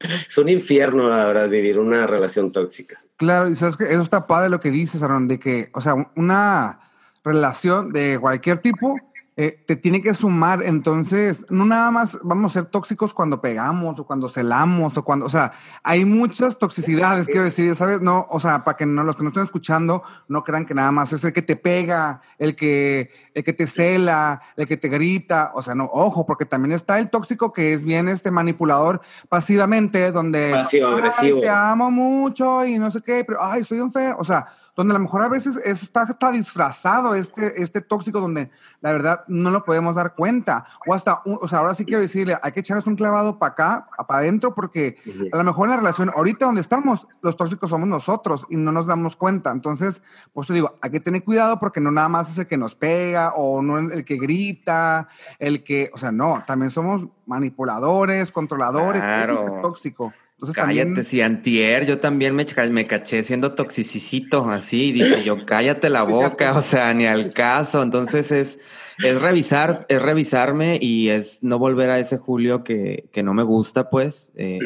es 0.00 0.36
un 0.36 0.48
infierno, 0.48 1.08
la 1.08 1.28
verdad, 1.28 1.48
vivir 1.48 1.78
una 1.78 2.08
relación 2.08 2.50
tóxica. 2.50 3.00
Claro, 3.16 3.48
y 3.48 3.54
sabes 3.54 3.76
que 3.76 3.84
eso 3.84 4.02
está 4.02 4.26
padre 4.26 4.48
lo 4.48 4.58
que 4.58 4.72
dices, 4.72 5.00
Aaron, 5.00 5.28
de 5.28 5.38
que, 5.38 5.68
o 5.74 5.80
sea, 5.80 5.94
una 6.16 6.80
relación 7.22 7.92
de 7.92 8.18
cualquier 8.20 8.58
tipo 8.58 8.98
eh, 9.38 9.62
te 9.66 9.76
tiene 9.76 10.00
que 10.00 10.14
sumar. 10.14 10.62
Entonces, 10.62 11.44
no 11.50 11.66
nada 11.66 11.90
más 11.90 12.18
vamos 12.22 12.52
a 12.52 12.60
ser 12.60 12.70
tóxicos 12.70 13.12
cuando 13.12 13.42
pegamos 13.42 14.00
o 14.00 14.06
cuando 14.06 14.30
celamos 14.30 14.96
o 14.96 15.04
cuando, 15.04 15.26
o 15.26 15.30
sea, 15.30 15.52
hay 15.82 16.06
muchas 16.06 16.58
toxicidades, 16.58 17.26
quiero 17.26 17.44
decir, 17.44 17.74
¿sabes? 17.76 18.00
No, 18.00 18.26
o 18.30 18.40
sea, 18.40 18.64
para 18.64 18.78
que 18.78 18.86
no, 18.86 19.04
los 19.04 19.14
que 19.14 19.22
nos 19.22 19.32
estén 19.32 19.44
escuchando 19.44 20.02
no 20.28 20.42
crean 20.42 20.64
que 20.64 20.72
nada 20.72 20.90
más 20.90 21.12
es 21.12 21.22
el 21.22 21.34
que 21.34 21.42
te 21.42 21.56
pega, 21.56 22.22
el 22.38 22.56
que, 22.56 23.10
el 23.34 23.44
que 23.44 23.52
te 23.52 23.66
cela, 23.66 24.40
el 24.56 24.66
que 24.66 24.78
te 24.78 24.88
grita, 24.88 25.52
o 25.54 25.60
sea, 25.60 25.74
no, 25.74 25.84
ojo, 25.92 26.24
porque 26.24 26.46
también 26.46 26.72
está 26.72 26.98
el 26.98 27.10
tóxico 27.10 27.52
que 27.52 27.74
es 27.74 27.84
bien 27.84 28.08
este 28.08 28.30
manipulador 28.30 29.02
pasivamente, 29.28 30.12
donde 30.12 30.52
Pasivo, 30.52 30.86
agresivo. 30.88 31.40
te 31.40 31.48
amo 31.50 31.90
mucho 31.90 32.64
y 32.64 32.78
no 32.78 32.90
sé 32.90 33.02
qué, 33.02 33.22
pero 33.26 33.42
ay, 33.42 33.64
soy 33.64 33.80
enfermo, 33.80 34.16
o 34.18 34.24
sea, 34.24 34.46
donde 34.76 34.92
a 34.92 34.98
lo 34.98 35.02
mejor 35.02 35.22
a 35.22 35.28
veces 35.28 35.56
está, 35.56 36.04
está, 36.04 36.30
disfrazado 36.30 37.14
este, 37.14 37.62
este 37.62 37.80
tóxico, 37.80 38.20
donde 38.20 38.50
la 38.82 38.92
verdad 38.92 39.24
no 39.26 39.50
lo 39.50 39.64
podemos 39.64 39.94
dar 39.94 40.14
cuenta. 40.14 40.66
O 40.86 40.92
hasta, 40.92 41.22
o 41.24 41.48
sea, 41.48 41.60
ahora 41.60 41.74
sí 41.74 41.86
quiero 41.86 42.00
decirle, 42.00 42.36
hay 42.42 42.52
que 42.52 42.60
echarnos 42.60 42.86
un 42.86 42.94
clavado 42.94 43.38
para 43.38 43.52
acá, 43.52 43.88
para 44.06 44.20
adentro, 44.20 44.54
porque 44.54 44.98
a 45.32 45.36
lo 45.36 45.44
mejor 45.44 45.66
en 45.66 45.70
la 45.70 45.76
relación, 45.78 46.10
ahorita 46.14 46.44
donde 46.44 46.60
estamos, 46.60 47.08
los 47.22 47.36
tóxicos 47.36 47.70
somos 47.70 47.88
nosotros 47.88 48.46
y 48.50 48.56
no 48.56 48.70
nos 48.70 48.86
damos 48.86 49.16
cuenta. 49.16 49.50
Entonces, 49.50 50.02
pues 50.34 50.46
te 50.46 50.52
digo, 50.52 50.74
hay 50.82 50.90
que 50.90 51.00
tener 51.00 51.24
cuidado 51.24 51.58
porque 51.58 51.80
no 51.80 51.90
nada 51.90 52.10
más 52.10 52.30
es 52.30 52.38
el 52.38 52.46
que 52.46 52.58
nos 52.58 52.74
pega 52.74 53.32
o 53.34 53.62
no 53.62 53.78
el 53.78 54.04
que 54.04 54.16
grita, 54.16 55.08
el 55.38 55.64
que, 55.64 55.90
o 55.94 55.98
sea, 55.98 56.12
no, 56.12 56.44
también 56.46 56.70
somos 56.70 57.08
manipuladores, 57.24 58.30
controladores, 58.30 59.02
eso 59.02 59.46
es 59.46 59.62
tóxico. 59.62 60.12
Cállate, 60.54 61.04
si 61.04 61.20
antier 61.22 61.86
yo 61.86 61.98
también 61.98 62.34
me, 62.34 62.46
me 62.70 62.86
caché 62.86 63.24
siendo 63.24 63.54
toxicicito, 63.54 64.48
así, 64.50 64.92
dije 64.92 65.24
yo, 65.24 65.46
cállate 65.46 65.88
la 65.90 66.02
boca, 66.02 66.56
o 66.56 66.62
sea, 66.62 66.92
ni 66.94 67.06
al 67.06 67.32
caso. 67.32 67.82
Entonces 67.82 68.30
es, 68.32 68.60
es 68.98 69.20
revisar, 69.20 69.86
es 69.88 70.00
revisarme 70.00 70.78
y 70.80 71.08
es 71.08 71.42
no 71.42 71.58
volver 71.58 71.90
a 71.90 71.98
ese 71.98 72.18
Julio 72.18 72.64
que, 72.64 73.08
que 73.12 73.22
no 73.22 73.34
me 73.34 73.42
gusta, 73.42 73.90
pues. 73.90 74.32
Eh, 74.36 74.58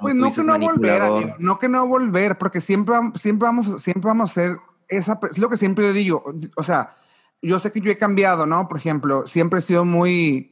pues 0.00 0.14
no 0.14 0.34
que 0.34 0.42
no 0.42 0.58
volver, 0.58 1.02
no 1.38 1.58
que 1.58 1.68
no 1.68 1.86
volver, 1.86 2.38
porque 2.38 2.60
siempre, 2.60 2.94
siempre, 3.18 3.46
vamos, 3.46 3.80
siempre 3.80 4.08
vamos 4.08 4.30
a 4.30 4.34
ser 4.34 4.56
esa, 4.88 5.18
es 5.30 5.38
lo 5.38 5.48
que 5.48 5.56
siempre 5.56 5.92
digo, 5.92 6.22
o 6.56 6.62
sea, 6.62 6.96
yo 7.40 7.58
sé 7.58 7.72
que 7.72 7.80
yo 7.80 7.90
he 7.90 7.98
cambiado, 7.98 8.46
¿no? 8.46 8.68
Por 8.68 8.78
ejemplo, 8.78 9.26
siempre 9.26 9.58
he 9.58 9.62
sido 9.62 9.84
muy 9.84 10.51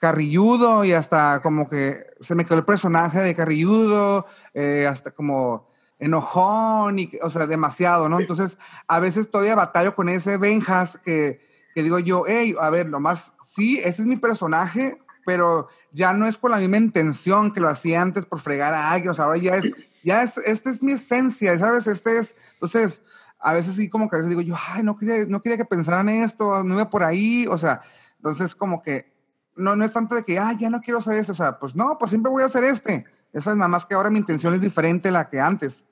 carrilludo 0.00 0.84
y 0.84 0.92
hasta 0.92 1.40
como 1.42 1.68
que 1.68 2.06
se 2.20 2.34
me 2.34 2.44
quedó 2.44 2.58
el 2.58 2.64
personaje 2.64 3.20
de 3.20 3.36
carrilludo, 3.36 4.26
eh, 4.54 4.86
hasta 4.88 5.10
como 5.10 5.68
enojón, 5.98 6.98
y, 6.98 7.12
o 7.22 7.28
sea, 7.28 7.46
demasiado, 7.46 8.08
¿no? 8.08 8.18
Entonces, 8.18 8.58
a 8.88 8.98
veces 8.98 9.30
todavía 9.30 9.54
batallo 9.54 9.94
con 9.94 10.08
ese 10.08 10.38
Benjas 10.38 10.98
que, 11.04 11.40
que 11.74 11.82
digo 11.82 11.98
yo, 11.98 12.24
hey, 12.26 12.56
a 12.58 12.70
ver, 12.70 12.88
nomás, 12.88 13.36
sí, 13.42 13.78
ese 13.78 14.02
es 14.02 14.08
mi 14.08 14.16
personaje, 14.16 14.98
pero 15.26 15.68
ya 15.92 16.14
no 16.14 16.26
es 16.26 16.38
con 16.38 16.50
la 16.50 16.56
misma 16.56 16.78
intención 16.78 17.52
que 17.52 17.60
lo 17.60 17.68
hacía 17.68 18.00
antes 18.00 18.24
por 18.24 18.40
fregar 18.40 18.72
a 18.72 18.90
alguien, 18.90 19.10
o 19.10 19.14
sea, 19.14 19.26
ahora 19.26 19.36
ya 19.36 19.56
es, 19.56 19.70
ya 20.02 20.22
es, 20.22 20.38
esta 20.38 20.70
es 20.70 20.82
mi 20.82 20.92
esencia, 20.92 21.58
¿sabes? 21.58 21.86
Este 21.86 22.18
es, 22.18 22.34
entonces, 22.54 23.02
a 23.38 23.52
veces 23.52 23.74
sí 23.74 23.90
como 23.90 24.08
que 24.08 24.16
a 24.16 24.18
veces 24.20 24.30
digo 24.30 24.40
yo, 24.40 24.56
ay, 24.70 24.82
no 24.82 24.96
quería, 24.96 25.26
no 25.26 25.42
quería 25.42 25.58
que 25.58 25.66
pensaran 25.66 26.08
esto, 26.08 26.64
no 26.64 26.74
iba 26.74 26.88
por 26.88 27.02
ahí, 27.02 27.46
o 27.46 27.58
sea, 27.58 27.82
entonces 28.16 28.54
como 28.54 28.82
que 28.82 29.19
no, 29.56 29.76
no 29.76 29.84
es 29.84 29.92
tanto 29.92 30.14
de 30.14 30.24
que, 30.24 30.38
ah, 30.38 30.54
ya 30.58 30.70
no 30.70 30.80
quiero 30.80 30.98
hacer 30.98 31.16
eso, 31.16 31.32
o 31.32 31.34
sea, 31.34 31.58
pues 31.58 31.74
no, 31.74 31.96
pues 31.98 32.10
siempre 32.10 32.30
voy 32.30 32.42
a 32.42 32.46
hacer 32.46 32.64
este. 32.64 33.04
Esa 33.32 33.50
es 33.50 33.56
nada 33.56 33.68
más 33.68 33.86
que 33.86 33.94
ahora 33.94 34.10
mi 34.10 34.18
intención 34.18 34.54
es 34.54 34.60
diferente 34.60 35.08
a 35.08 35.12
la 35.12 35.28
que 35.28 35.40
antes. 35.40 35.84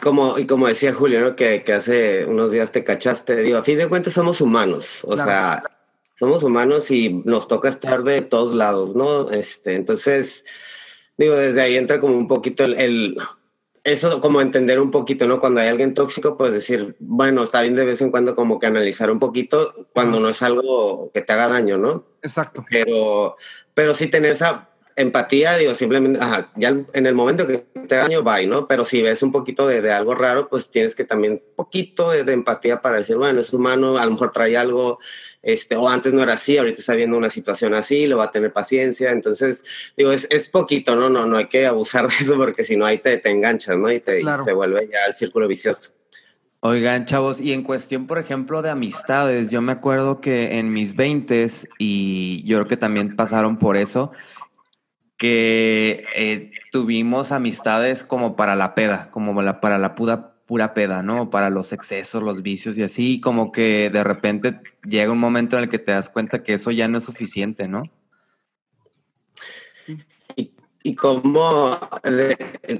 Como, 0.00 0.38
y 0.38 0.46
como 0.46 0.66
decía 0.66 0.92
Julio, 0.92 1.20
¿no? 1.20 1.36
que, 1.36 1.62
que, 1.62 1.72
hace 1.72 2.24
unos 2.26 2.50
días 2.50 2.72
te 2.72 2.84
cachaste, 2.84 3.36
digo, 3.36 3.58
a 3.58 3.62
fin 3.62 3.78
de 3.78 3.88
cuentas 3.88 4.14
somos 4.14 4.40
humanos, 4.40 5.00
o 5.04 5.16
sea, 5.16 5.62
somos 6.18 6.42
humanos 6.42 6.90
y 6.90 7.22
nos 7.24 7.48
toca 7.48 7.68
estar 7.68 8.02
de 8.02 8.22
todos 8.22 8.54
lados, 8.54 8.94
¿no? 8.94 9.30
Este, 9.30 9.74
entonces, 9.74 10.44
digo, 11.16 11.34
desde 11.34 11.62
ahí 11.62 11.76
entra 11.76 12.00
como 12.00 12.16
un 12.16 12.28
poquito 12.28 12.64
el, 12.64 12.74
el, 12.74 13.16
eso 13.84 14.20
como 14.20 14.40
entender 14.40 14.80
un 14.80 14.90
poquito, 14.90 15.26
¿no? 15.26 15.40
Cuando 15.40 15.60
hay 15.60 15.68
alguien 15.68 15.92
tóxico, 15.92 16.38
pues 16.38 16.52
decir, 16.52 16.96
bueno, 16.98 17.42
está 17.42 17.60
bien 17.60 17.76
de 17.76 17.84
vez 17.84 18.00
en 18.00 18.10
cuando 18.10 18.34
como 18.34 18.58
que 18.58 18.66
analizar 18.66 19.10
un 19.10 19.18
poquito 19.18 19.88
cuando 19.92 20.18
no 20.18 20.30
es 20.30 20.42
algo 20.42 21.10
que 21.12 21.20
te 21.20 21.32
haga 21.34 21.48
daño, 21.48 21.76
¿no? 21.76 22.04
Exacto. 22.22 22.64
Pero, 22.70 23.36
pero 23.74 23.92
sí 23.92 24.06
tener 24.06 24.32
esa 24.32 24.70
empatía, 24.96 25.58
digo, 25.58 25.74
simplemente, 25.74 26.18
ajá, 26.22 26.50
ya 26.56 26.68
en 26.68 27.06
el 27.06 27.14
momento 27.14 27.46
que 27.46 27.58
te 27.86 27.96
daño, 27.96 28.22
bye, 28.22 28.46
¿no? 28.46 28.66
Pero 28.66 28.86
si 28.86 29.02
ves 29.02 29.22
un 29.22 29.32
poquito 29.32 29.66
de, 29.66 29.82
de 29.82 29.92
algo 29.92 30.14
raro, 30.14 30.48
pues 30.48 30.70
tienes 30.70 30.94
que 30.94 31.04
también 31.04 31.34
un 31.34 31.54
poquito 31.54 32.10
de, 32.10 32.24
de, 32.24 32.32
empatía 32.32 32.80
para 32.80 32.98
decir, 32.98 33.16
bueno, 33.16 33.40
es 33.40 33.52
humano, 33.52 33.98
a 33.98 34.04
lo 34.06 34.12
mejor 34.12 34.32
trae 34.32 34.56
algo, 34.56 34.98
este, 35.44 35.76
o 35.76 35.88
antes 35.88 36.12
no 36.12 36.22
era 36.22 36.34
así, 36.34 36.58
ahorita 36.58 36.80
está 36.80 36.94
viendo 36.94 37.16
una 37.16 37.30
situación 37.30 37.74
así, 37.74 38.06
lo 38.06 38.18
va 38.18 38.24
a 38.24 38.32
tener 38.32 38.52
paciencia, 38.52 39.12
entonces, 39.12 39.64
digo, 39.96 40.12
es, 40.12 40.26
es 40.30 40.48
poquito, 40.48 40.96
¿no? 40.96 41.10
No, 41.10 41.26
no 41.26 41.36
hay 41.36 41.46
que 41.46 41.66
abusar 41.66 42.08
de 42.08 42.14
eso 42.20 42.36
porque 42.36 42.64
si 42.64 42.76
no, 42.76 42.86
ahí 42.86 42.98
te, 42.98 43.18
te 43.18 43.30
enganchas, 43.30 43.76
¿no? 43.76 43.92
Y, 43.92 44.00
te, 44.00 44.20
claro. 44.20 44.42
y 44.42 44.44
se 44.46 44.52
vuelve 44.52 44.88
ya 44.90 45.06
el 45.06 45.14
círculo 45.14 45.46
vicioso. 45.46 45.92
Oigan, 46.60 47.04
chavos, 47.04 47.42
y 47.42 47.52
en 47.52 47.62
cuestión, 47.62 48.06
por 48.06 48.18
ejemplo, 48.18 48.62
de 48.62 48.70
amistades, 48.70 49.50
yo 49.50 49.60
me 49.60 49.72
acuerdo 49.72 50.22
que 50.22 50.58
en 50.58 50.72
mis 50.72 50.96
20 50.96 51.46
y 51.78 52.42
yo 52.46 52.56
creo 52.56 52.68
que 52.68 52.78
también 52.78 53.16
pasaron 53.16 53.58
por 53.58 53.76
eso, 53.76 54.12
que 55.18 56.06
eh, 56.16 56.52
tuvimos 56.72 57.32
amistades 57.32 58.02
como 58.02 58.34
para 58.34 58.56
la 58.56 58.74
peda, 58.74 59.10
como 59.10 59.42
la, 59.42 59.60
para 59.60 59.76
la 59.76 59.94
pura, 59.94 60.33
pura 60.46 60.74
peda, 60.74 61.02
¿no? 61.02 61.30
Para 61.30 61.50
los 61.50 61.72
excesos, 61.72 62.22
los 62.22 62.42
vicios 62.42 62.76
y 62.78 62.82
así, 62.82 63.20
como 63.20 63.52
que 63.52 63.90
de 63.90 64.04
repente 64.04 64.60
llega 64.84 65.12
un 65.12 65.18
momento 65.18 65.56
en 65.56 65.64
el 65.64 65.68
que 65.68 65.78
te 65.78 65.92
das 65.92 66.08
cuenta 66.08 66.42
que 66.42 66.54
eso 66.54 66.70
ya 66.70 66.88
no 66.88 66.98
es 66.98 67.04
suficiente, 67.04 67.68
¿no? 67.68 67.84
y 70.86 70.94
cómo, 70.94 71.78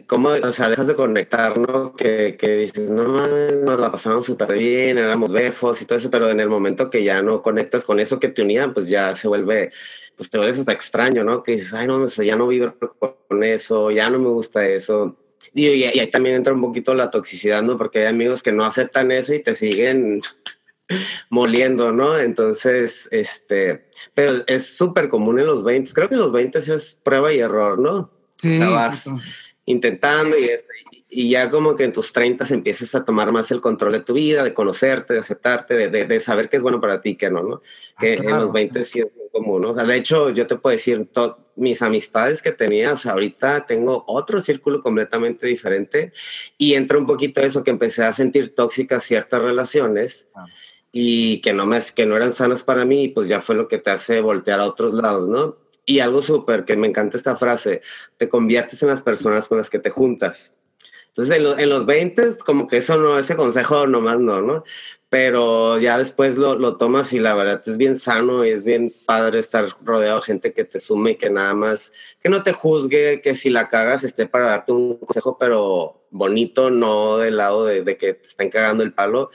cómo, 0.06 0.28
o 0.28 0.52
sea, 0.52 0.68
dejas 0.68 0.88
de 0.88 0.94
conectar, 0.94 1.56
¿no? 1.56 1.96
Que, 1.96 2.36
que 2.36 2.56
dices, 2.56 2.90
no 2.90 3.08
nos 3.08 3.80
la 3.80 3.90
pasamos 3.90 4.26
súper 4.26 4.52
bien, 4.58 4.98
éramos 4.98 5.32
befos 5.32 5.80
y 5.80 5.86
todo 5.86 5.96
eso, 5.96 6.10
pero 6.10 6.28
en 6.28 6.38
el 6.38 6.50
momento 6.50 6.90
que 6.90 7.02
ya 7.02 7.22
no 7.22 7.40
conectas 7.40 7.86
con 7.86 8.00
eso 8.00 8.20
que 8.20 8.28
te 8.28 8.42
unía, 8.42 8.70
pues 8.74 8.90
ya 8.90 9.16
se 9.16 9.26
vuelve, 9.26 9.72
pues 10.16 10.28
te 10.28 10.36
vuelves 10.36 10.58
hasta 10.58 10.72
extraño, 10.72 11.24
¿no? 11.24 11.42
Que 11.42 11.52
dices, 11.52 11.72
ay, 11.72 11.86
no, 11.86 12.06
ya 12.06 12.36
no 12.36 12.46
vivo 12.46 12.74
con 13.26 13.42
eso, 13.42 13.90
ya 13.90 14.10
no 14.10 14.18
me 14.18 14.28
gusta 14.28 14.66
eso. 14.66 15.16
Y, 15.52 15.68
y, 15.68 15.84
ahí 15.84 16.10
también 16.10 16.36
entra 16.36 16.52
un 16.52 16.60
poquito 16.60 16.94
la 16.94 17.10
toxicidad, 17.10 17.62
¿no? 17.62 17.76
Porque 17.76 18.00
hay 18.00 18.06
amigos 18.06 18.42
que 18.42 18.52
no 18.52 18.64
aceptan 18.64 19.10
eso 19.10 19.34
y 19.34 19.42
te 19.42 19.54
siguen 19.54 20.22
moliendo, 21.30 21.92
¿no? 21.92 22.18
Entonces, 22.18 23.08
este, 23.10 23.86
pero 24.14 24.44
es 24.46 24.76
súper 24.76 25.08
común 25.08 25.38
en 25.40 25.46
los 25.46 25.64
20. 25.64 25.92
Creo 25.92 26.08
que 26.08 26.14
en 26.14 26.20
los 26.20 26.32
20 26.32 26.58
es 26.58 27.00
prueba 27.02 27.32
y 27.32 27.40
error, 27.40 27.78
¿no? 27.78 28.10
Sí. 28.36 28.54
Estabas 28.54 29.10
intentando 29.66 30.38
y, 30.38 30.50
y, 31.08 31.30
ya 31.30 31.48
como 31.48 31.74
que 31.74 31.84
en 31.84 31.92
tus 31.92 32.12
30 32.12 32.46
empiezas 32.52 32.94
a 32.94 33.04
tomar 33.04 33.32
más 33.32 33.50
el 33.50 33.60
control 33.60 33.92
de 33.92 34.00
tu 34.00 34.12
vida, 34.12 34.44
de 34.44 34.52
conocerte, 34.52 35.14
de 35.14 35.20
aceptarte, 35.20 35.74
de, 35.74 35.88
de, 35.88 36.04
de 36.04 36.20
saber 36.20 36.48
qué 36.48 36.58
es 36.58 36.62
bueno 36.62 36.80
para 36.80 37.00
ti 37.00 37.10
y 37.10 37.16
qué 37.16 37.30
no, 37.30 37.42
¿no? 37.42 37.62
Que 37.98 38.14
ah, 38.14 38.16
claro, 38.20 38.36
en 38.36 38.42
los 38.42 38.52
20 38.52 38.84
sí. 38.84 38.90
sí 38.90 39.00
es 39.00 39.16
muy 39.16 39.28
común, 39.32 39.62
¿no? 39.62 39.70
O 39.70 39.74
sea, 39.74 39.84
de 39.84 39.96
hecho, 39.96 40.30
yo 40.30 40.46
te 40.46 40.56
puedo 40.56 40.72
decir, 40.72 41.08
mis 41.56 41.82
amistades 41.82 42.42
que 42.42 42.52
tenía, 42.52 42.92
o 42.92 42.96
sea, 42.96 43.12
ahorita 43.12 43.66
tengo 43.66 44.04
otro 44.06 44.40
círculo 44.40 44.82
completamente 44.82 45.46
diferente 45.46 46.12
y 46.58 46.74
entra 46.74 46.98
un 46.98 47.06
poquito 47.06 47.40
eso 47.40 47.62
que 47.62 47.70
empecé 47.70 48.04
a 48.04 48.12
sentir 48.12 48.54
tóxicas 48.54 49.04
ciertas 49.04 49.42
relaciones. 49.42 50.28
Ah 50.34 50.46
y 50.96 51.40
que 51.40 51.52
no, 51.52 51.66
me, 51.66 51.80
que 51.92 52.06
no 52.06 52.16
eran 52.16 52.30
sanas 52.30 52.62
para 52.62 52.84
mí, 52.84 53.08
pues 53.08 53.26
ya 53.26 53.40
fue 53.40 53.56
lo 53.56 53.66
que 53.66 53.78
te 53.78 53.90
hace 53.90 54.20
voltear 54.20 54.60
a 54.60 54.68
otros 54.68 54.94
lados, 54.94 55.28
¿no? 55.28 55.56
Y 55.84 55.98
algo 55.98 56.22
súper, 56.22 56.64
que 56.64 56.76
me 56.76 56.86
encanta 56.86 57.16
esta 57.16 57.34
frase, 57.34 57.82
te 58.16 58.28
conviertes 58.28 58.80
en 58.80 58.90
las 58.90 59.02
personas 59.02 59.48
con 59.48 59.58
las 59.58 59.70
que 59.70 59.80
te 59.80 59.90
juntas. 59.90 60.54
Entonces, 61.08 61.36
en, 61.36 61.42
lo, 61.42 61.58
en 61.58 61.68
los 61.68 61.84
20, 61.84 62.38
como 62.46 62.68
que 62.68 62.76
eso 62.76 62.96
no, 62.96 63.18
ese 63.18 63.34
consejo 63.34 63.88
nomás 63.88 64.20
no, 64.20 64.40
¿no? 64.40 64.62
Pero 65.14 65.78
ya 65.78 65.96
después 65.96 66.36
lo, 66.36 66.56
lo, 66.56 66.76
tomas 66.76 67.12
y 67.12 67.20
la 67.20 67.34
verdad 67.34 67.62
es 67.64 67.76
bien 67.76 67.96
sano 67.96 68.44
y 68.44 68.50
es 68.50 68.64
bien 68.64 68.92
padre 69.06 69.38
estar 69.38 69.68
rodeado 69.84 70.16
de 70.16 70.24
gente 70.24 70.52
que 70.52 70.64
te 70.64 70.80
sume 70.80 71.12
y 71.12 71.14
que 71.14 71.30
nada 71.30 71.54
más, 71.54 71.92
que 72.20 72.28
no 72.28 72.42
te 72.42 72.52
juzgue, 72.52 73.20
que 73.22 73.36
si 73.36 73.48
la 73.48 73.68
cagas 73.68 74.02
esté 74.02 74.26
para 74.26 74.48
darte 74.48 74.72
un 74.72 74.98
consejo, 74.98 75.38
pero 75.38 76.02
bonito, 76.10 76.68
no 76.68 77.18
del 77.18 77.36
lado 77.36 77.64
de, 77.64 77.84
que 77.96 78.14
te 78.14 78.26
estén 78.26 78.50
cagando 78.50 78.82
el 78.82 78.92
palo. 78.92 79.30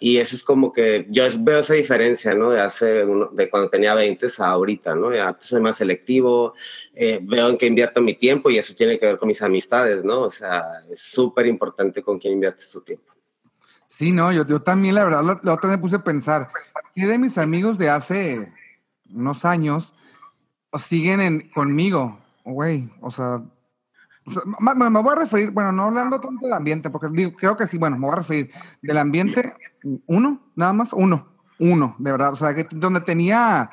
Y 0.00 0.16
eso 0.16 0.34
es 0.34 0.42
como 0.42 0.72
que 0.72 1.04
yo 1.10 1.24
veo 1.40 1.58
esa 1.58 1.74
diferencia, 1.74 2.32
¿no? 2.32 2.48
De 2.48 2.62
hace, 2.62 3.04
uno, 3.04 3.28
de 3.30 3.50
cuando 3.50 3.68
tenía 3.68 3.94
20 3.94 4.28
a 4.38 4.46
ahorita, 4.46 4.94
¿no? 4.94 5.14
Ya 5.14 5.36
soy 5.40 5.60
más 5.60 5.76
selectivo, 5.76 6.54
eh, 6.94 7.20
veo 7.22 7.50
en 7.50 7.58
qué 7.58 7.66
invierto 7.66 8.00
mi 8.00 8.14
tiempo 8.14 8.48
y 8.48 8.56
eso 8.56 8.74
tiene 8.74 8.98
que 8.98 9.04
ver 9.04 9.18
con 9.18 9.28
mis 9.28 9.42
amistades, 9.42 10.02
¿no? 10.04 10.22
O 10.22 10.30
sea, 10.30 10.62
es 10.90 11.02
súper 11.02 11.46
importante 11.46 12.00
con 12.02 12.18
quién 12.18 12.32
inviertes 12.32 12.70
tu 12.70 12.80
tiempo. 12.80 13.17
Sí, 13.88 14.12
no, 14.12 14.30
yo, 14.32 14.46
yo 14.46 14.60
también, 14.60 14.94
la 14.94 15.02
verdad, 15.02 15.40
la, 15.42 15.58
me 15.62 15.78
puse 15.78 15.96
a 15.96 16.04
pensar, 16.04 16.50
¿qué 16.94 17.06
de 17.06 17.18
mis 17.18 17.38
amigos 17.38 17.78
de 17.78 17.88
hace 17.88 18.52
unos 19.10 19.46
años 19.46 19.94
siguen 20.78 21.20
en, 21.20 21.50
conmigo? 21.50 22.18
Güey, 22.44 22.90
o 23.00 23.10
sea, 23.10 23.42
me, 24.60 25.00
voy 25.00 25.12
a 25.16 25.20
referir, 25.20 25.50
bueno, 25.52 25.72
no 25.72 25.84
hablando 25.84 26.20
tanto 26.20 26.44
del 26.44 26.52
ambiente, 26.52 26.90
porque 26.90 27.08
digo, 27.10 27.32
creo 27.32 27.56
que 27.56 27.66
sí, 27.66 27.78
bueno, 27.78 27.96
me 27.96 28.06
voy 28.06 28.12
a 28.12 28.18
referir 28.18 28.50
del 28.82 28.98
ambiente, 28.98 29.54
uno, 30.06 30.42
nada 30.54 30.74
más, 30.74 30.92
uno, 30.92 31.26
uno, 31.58 31.96
de 31.98 32.12
verdad, 32.12 32.34
o 32.34 32.36
sea, 32.36 32.54
que 32.54 32.66
donde 32.70 33.00
tenía 33.00 33.70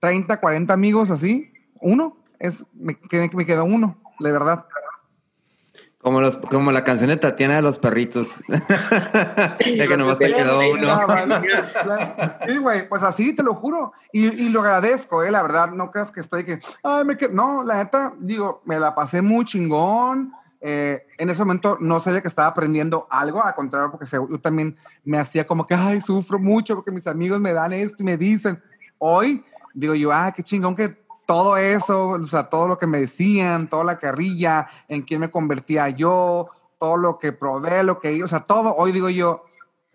30, 0.00 0.40
40 0.40 0.74
amigos 0.74 1.10
así, 1.10 1.50
uno, 1.80 2.18
es, 2.38 2.66
me, 2.74 2.98
me 3.34 3.46
quedó 3.46 3.64
uno, 3.64 3.98
de 4.20 4.30
verdad. 4.30 4.66
Como, 6.02 6.20
los, 6.20 6.36
como 6.36 6.72
la 6.72 6.82
canción 6.82 7.10
de 7.10 7.16
Tatiana 7.16 7.54
de 7.54 7.62
los 7.62 7.78
perritos. 7.78 8.34
de 8.48 9.86
que 9.88 9.96
nomás 9.96 10.18
te 10.18 10.34
quedó 10.34 10.58
uno. 10.68 10.98
sí, 12.46 12.56
güey, 12.56 12.88
pues 12.88 13.04
así 13.04 13.32
te 13.32 13.44
lo 13.44 13.54
juro. 13.54 13.92
Y, 14.12 14.26
y, 14.26 14.48
lo 14.48 14.62
agradezco, 14.62 15.22
eh, 15.22 15.30
la 15.30 15.42
verdad. 15.42 15.70
No 15.70 15.92
creas 15.92 16.10
que 16.10 16.18
estoy 16.18 16.44
que. 16.44 16.58
Ay, 16.82 17.04
me 17.04 17.16
quedo. 17.16 17.32
No, 17.32 17.62
la 17.62 17.76
neta, 17.76 18.14
digo, 18.18 18.62
me 18.64 18.80
la 18.80 18.96
pasé 18.96 19.22
muy 19.22 19.44
chingón. 19.44 20.32
Eh, 20.60 21.06
en 21.18 21.30
ese 21.30 21.42
momento 21.42 21.76
no 21.78 22.00
sabía 22.00 22.20
que 22.20 22.28
estaba 22.28 22.48
aprendiendo 22.48 23.06
algo, 23.08 23.42
al 23.42 23.54
contrario, 23.54 23.90
porque 23.92 24.06
yo 24.10 24.40
también 24.40 24.76
me 25.04 25.18
hacía 25.18 25.46
como 25.46 25.66
que, 25.66 25.74
ay, 25.74 26.00
sufro 26.00 26.38
mucho 26.40 26.74
porque 26.74 26.90
mis 26.90 27.06
amigos 27.06 27.40
me 27.40 27.52
dan 27.52 27.72
esto 27.72 27.96
y 28.00 28.04
me 28.04 28.16
dicen. 28.16 28.60
Hoy 28.98 29.44
digo 29.74 29.94
yo, 29.94 30.12
ah, 30.12 30.32
qué 30.34 30.42
chingón 30.42 30.74
que 30.74 30.88
todo 31.32 31.56
eso, 31.56 32.08
o 32.08 32.26
sea, 32.26 32.50
todo 32.50 32.68
lo 32.68 32.76
que 32.76 32.86
me 32.86 33.00
decían, 33.00 33.70
toda 33.70 33.84
la 33.84 33.98
carrilla, 33.98 34.68
en 34.86 35.00
quién 35.00 35.18
me 35.18 35.30
convertía 35.30 35.88
yo, 35.88 36.50
todo 36.78 36.98
lo 36.98 37.18
que 37.18 37.32
probé, 37.32 37.82
lo 37.82 38.00
que, 38.00 38.22
o 38.22 38.28
sea, 38.28 38.40
todo, 38.40 38.74
hoy 38.74 38.92
digo 38.92 39.08
yo, 39.08 39.46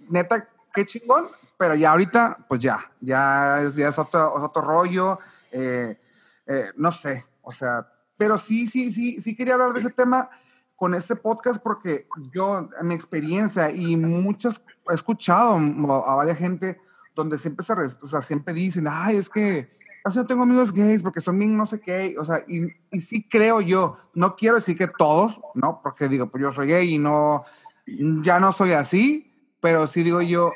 neta, 0.09 0.49
qué 0.73 0.83
chingón, 0.87 1.27
pero 1.55 1.75
ya 1.75 1.91
ahorita, 1.91 2.47
pues 2.49 2.61
ya, 2.61 2.79
ya 3.01 3.61
es, 3.61 3.75
ya 3.75 3.89
es 3.89 3.99
otro, 3.99 4.33
otro 4.33 4.63
rollo, 4.63 5.19
eh, 5.51 6.01
eh, 6.47 6.71
no 6.75 6.91
sé, 6.91 7.23
o 7.43 7.51
sea, 7.51 7.87
pero 8.17 8.39
sí, 8.39 8.65
sí, 8.65 8.91
sí, 8.91 9.21
sí 9.21 9.35
quería 9.35 9.53
hablar 9.53 9.73
de 9.73 9.81
ese 9.81 9.91
tema 9.91 10.31
con 10.75 10.95
este 10.95 11.15
podcast 11.15 11.61
porque 11.61 12.07
yo, 12.33 12.67
mi 12.81 12.95
experiencia 12.95 13.69
y 13.69 13.95
muchas, 13.95 14.59
he 14.89 14.95
escuchado 14.95 15.55
a 16.03 16.15
varias 16.15 16.39
gente 16.39 16.81
donde 17.13 17.37
siempre 17.37 17.63
se, 17.63 17.73
o 17.73 18.07
sea, 18.07 18.23
siempre 18.23 18.55
dicen, 18.55 18.87
ay, 18.89 19.17
es 19.17 19.29
que 19.29 19.76
yo 20.15 20.25
tengo 20.25 20.43
amigos 20.43 20.71
gays 20.73 21.03
porque 21.03 21.21
son 21.21 21.39
bien 21.39 21.55
no 21.55 21.65
sé 21.65 21.79
qué, 21.79 22.15
o 22.19 22.25
sea, 22.25 22.43
y, 22.47 22.67
y 22.91 22.99
sí 23.01 23.27
creo 23.27 23.61
yo, 23.61 23.97
no 24.13 24.35
quiero 24.35 24.55
decir 24.55 24.77
que 24.77 24.87
todos, 24.87 25.39
¿no? 25.55 25.81
Porque 25.81 26.07
digo, 26.07 26.27
pues 26.27 26.41
yo 26.41 26.51
soy 26.51 26.67
gay 26.67 26.95
y 26.95 26.99
no, 26.99 27.45
ya 27.85 28.39
no 28.39 28.51
soy 28.53 28.73
así, 28.73 29.33
pero 29.59 29.87
sí 29.87 30.03
digo 30.03 30.21
yo, 30.21 30.51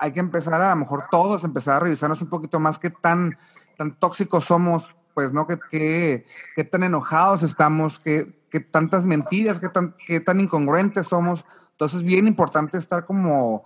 hay 0.00 0.12
que 0.12 0.20
empezar 0.20 0.54
a, 0.54 0.72
a 0.72 0.74
lo 0.74 0.80
mejor 0.80 1.04
todos, 1.10 1.44
empezar 1.44 1.76
a 1.76 1.80
revisarnos 1.80 2.20
un 2.22 2.28
poquito 2.28 2.60
más 2.60 2.78
qué 2.78 2.90
tan, 2.90 3.36
tan 3.76 3.98
tóxicos 3.98 4.44
somos, 4.44 4.94
pues, 5.14 5.32
¿no? 5.32 5.46
Qué, 5.46 5.58
qué, 5.70 6.26
qué 6.54 6.64
tan 6.64 6.82
enojados 6.82 7.42
estamos, 7.42 8.00
qué, 8.00 8.38
qué 8.50 8.60
tantas 8.60 9.06
mentiras, 9.06 9.58
qué 9.58 9.68
tan, 9.68 9.94
qué 10.06 10.20
tan 10.20 10.40
incongruentes 10.40 11.06
somos. 11.06 11.44
Entonces, 11.72 12.02
bien 12.02 12.26
importante 12.26 12.78
estar 12.78 13.06
como 13.06 13.64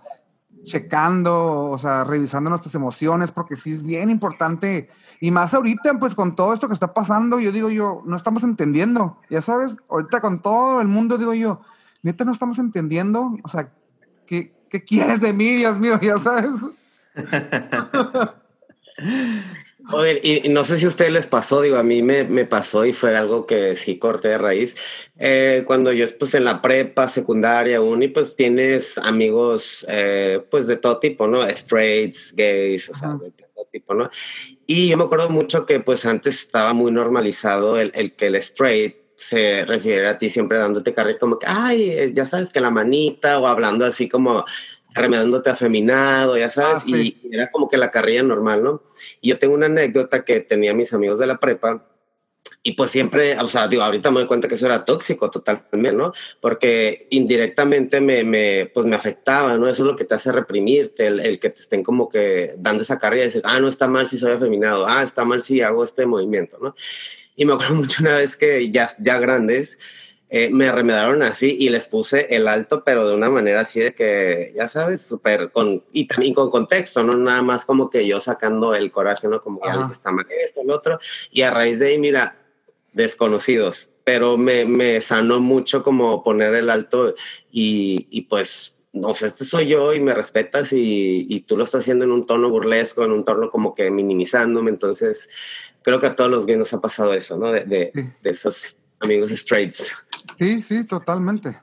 checando, 0.63 1.69
o 1.69 1.77
sea, 1.77 2.03
revisando 2.03 2.49
nuestras 2.49 2.75
emociones, 2.75 3.31
porque 3.31 3.55
sí 3.55 3.73
es 3.73 3.83
bien 3.83 4.09
importante 4.09 4.89
y 5.23 5.29
más 5.29 5.53
ahorita, 5.53 5.99
pues 5.99 6.15
con 6.15 6.35
todo 6.35 6.51
esto 6.51 6.67
que 6.67 6.73
está 6.73 6.95
pasando, 6.95 7.39
yo 7.39 7.51
digo 7.51 7.69
yo, 7.69 8.01
no 8.05 8.15
estamos 8.15 8.43
entendiendo. 8.43 9.19
Ya 9.29 9.39
sabes, 9.39 9.77
ahorita 9.87 10.19
con 10.19 10.41
todo 10.41 10.81
el 10.81 10.87
mundo, 10.87 11.19
digo 11.19 11.35
yo, 11.35 11.61
neta 12.01 12.25
no 12.25 12.31
estamos 12.31 12.57
entendiendo. 12.57 13.37
O 13.43 13.47
sea, 13.47 13.71
¿qué, 14.25 14.51
qué 14.67 14.83
quieres 14.83 15.21
de 15.21 15.31
mí, 15.31 15.55
Dios 15.55 15.79
mío? 15.79 15.99
Ya 16.01 16.17
sabes. 16.17 16.59
Oye, 19.93 20.19
y, 20.23 20.49
no 20.49 20.63
sé 20.63 20.77
si 20.77 20.85
a 20.85 20.87
ustedes 20.87 21.11
les 21.11 21.27
pasó, 21.27 21.61
digo, 21.61 21.77
a 21.77 21.83
mí 21.83 22.01
me, 22.01 22.23
me 22.23 22.45
pasó 22.45 22.85
y 22.85 22.93
fue 22.93 23.15
algo 23.15 23.45
que 23.45 23.75
sí 23.75 23.97
corté 23.97 24.29
de 24.29 24.37
raíz. 24.37 24.75
Eh, 25.17 25.63
cuando 25.65 25.91
yo, 25.91 26.05
pues 26.17 26.33
en 26.35 26.45
la 26.45 26.61
prepa, 26.61 27.07
secundaria, 27.07 27.81
uni, 27.81 28.07
pues 28.07 28.35
tienes 28.35 28.97
amigos, 28.97 29.85
eh, 29.89 30.43
pues 30.49 30.67
de 30.67 30.77
todo 30.77 30.99
tipo, 30.99 31.27
¿no? 31.27 31.47
Straights, 31.47 32.33
gays, 32.35 32.89
o 32.89 32.93
sea, 32.93 33.09
de 33.15 33.31
todo 33.31 33.67
tipo, 33.71 33.93
¿no? 33.93 34.09
Y 34.65 34.89
yo 34.89 34.97
me 34.97 35.03
acuerdo 35.03 35.29
mucho 35.29 35.65
que 35.65 35.79
pues 35.79 36.05
antes 36.05 36.41
estaba 36.41 36.73
muy 36.73 36.91
normalizado 36.91 37.79
el, 37.79 37.91
el 37.95 38.13
que 38.13 38.27
el 38.27 38.35
straight 38.35 39.01
se 39.21 39.65
refiere 39.65 40.07
a 40.07 40.17
ti 40.17 40.31
siempre 40.31 40.57
dándote 40.57 40.93
carrilla 40.93 41.19
como 41.19 41.37
que, 41.37 41.45
ay, 41.47 42.11
ya 42.13 42.25
sabes 42.25 42.49
que 42.49 42.59
la 42.59 42.71
manita 42.71 43.39
o 43.39 43.45
hablando 43.45 43.85
así 43.85 44.09
como 44.09 44.45
remedándote 44.93 45.49
afeminado, 45.49 46.37
ya 46.37 46.49
sabes, 46.49 46.83
Ah, 46.83 46.85
sí. 46.85 47.17
y 47.23 47.35
era 47.35 47.49
como 47.51 47.67
que 47.69 47.77
la 47.77 47.91
carrilla 47.91 48.23
normal, 48.23 48.63
¿no? 48.63 48.83
Y 49.21 49.29
yo 49.29 49.39
tengo 49.39 49.53
una 49.53 49.67
anécdota 49.67 50.23
que 50.25 50.39
tenía 50.41 50.73
mis 50.73 50.93
amigos 50.93 51.19
de 51.19 51.27
la 51.27 51.39
prepa 51.39 51.87
y 52.63 52.73
pues 52.73 52.91
siempre, 52.91 53.37
o 53.39 53.47
sea, 53.47 53.67
digo, 53.67 53.81
ahorita 53.81 54.11
me 54.11 54.19
doy 54.19 54.27
cuenta 54.27 54.47
que 54.47 54.53
eso 54.55 54.67
era 54.67 54.85
tóxico 54.85 55.31
totalmente, 55.31 55.93
¿no? 55.93 56.13
Porque 56.39 57.07
indirectamente 57.09 58.01
me, 58.01 58.23
me, 58.23 58.69
pues 58.71 58.85
me 58.85 58.95
afectaba, 58.95 59.57
¿no? 59.57 59.67
Eso 59.67 59.81
es 59.81 59.87
lo 59.87 59.95
que 59.95 60.05
te 60.05 60.13
hace 60.13 60.31
reprimirte, 60.31 61.07
el, 61.07 61.19
el 61.21 61.39
que 61.39 61.49
te 61.49 61.59
estén 61.59 61.81
como 61.81 62.07
que 62.07 62.53
dando 62.57 62.83
esa 62.83 62.99
carrilla 62.99 63.23
y 63.23 63.27
decir, 63.27 63.41
ah, 63.45 63.59
no 63.59 63.67
está 63.67 63.87
mal 63.87 64.07
si 64.07 64.17
soy 64.19 64.33
afeminado, 64.33 64.85
ah, 64.87 65.01
está 65.01 65.25
mal 65.25 65.41
si 65.41 65.61
hago 65.61 65.83
este 65.83 66.05
movimiento, 66.05 66.59
¿no? 66.61 66.75
Y 67.35 67.45
me 67.45 67.53
acuerdo 67.53 67.75
mucho 67.77 68.03
una 68.03 68.17
vez 68.17 68.35
que 68.35 68.69
ya, 68.69 68.89
ya 68.99 69.17
grandes, 69.17 69.79
eh, 70.33 70.49
me 70.49 70.71
remedaron 70.71 71.21
así 71.23 71.57
y 71.59 71.67
les 71.67 71.89
puse 71.89 72.33
el 72.33 72.47
alto, 72.47 72.83
pero 72.85 73.05
de 73.05 73.13
una 73.13 73.29
manera 73.29 73.59
así 73.59 73.81
de 73.81 73.93
que, 73.93 74.53
ya 74.55 74.69
sabes, 74.69 75.01
súper 75.05 75.51
con, 75.51 75.83
y 75.91 76.07
también 76.07 76.33
con 76.33 76.49
contexto, 76.49 77.03
no 77.03 77.17
nada 77.17 77.41
más 77.41 77.65
como 77.65 77.89
que 77.89 78.07
yo 78.07 78.21
sacando 78.21 78.73
el 78.73 78.91
coraje, 78.91 79.27
¿no? 79.27 79.41
Como 79.41 79.59
que 79.59 79.67
Ajá. 79.67 79.87
"Ay, 79.87 79.91
está 79.91 80.09
mal 80.13 80.25
esto, 80.41 80.61
lo 80.63 80.73
otro. 80.73 80.99
Y 81.31 81.41
a 81.41 81.51
raíz 81.51 81.79
de 81.79 81.87
ahí, 81.87 81.99
mira, 81.99 82.37
desconocidos, 82.93 83.89
pero 84.05 84.37
me, 84.37 84.65
me 84.65 85.01
sanó 85.01 85.41
mucho 85.41 85.83
como 85.83 86.23
poner 86.23 86.55
el 86.55 86.69
alto 86.69 87.13
y, 87.51 88.07
y 88.09 88.21
pues, 88.21 88.77
no 88.93 89.13
sé, 89.13 89.27
este 89.27 89.43
soy 89.43 89.67
yo 89.67 89.93
y 89.93 89.99
me 89.99 90.13
respetas 90.13 90.71
y, 90.71 91.27
y 91.29 91.41
tú 91.41 91.57
lo 91.57 91.65
estás 91.65 91.81
haciendo 91.81 92.05
en 92.05 92.11
un 92.11 92.25
tono 92.25 92.49
burlesco, 92.49 93.03
en 93.03 93.11
un 93.11 93.25
tono 93.25 93.51
como 93.51 93.75
que 93.75 93.91
minimizándome, 93.91 94.69
entonces 94.69 95.27
creo 95.81 95.99
que 95.99 96.07
a 96.07 96.15
todos 96.15 96.31
los 96.31 96.45
gays 96.45 96.59
nos 96.59 96.73
ha 96.73 96.79
pasado 96.79 97.13
eso, 97.13 97.37
¿no? 97.37 97.51
De, 97.51 97.65
de, 97.65 97.91
de 97.93 98.29
esos 98.29 98.77
amigos 99.01 99.31
straights. 99.31 99.93
Sí, 100.35 100.61
sí, 100.61 100.85
totalmente. 100.85 101.57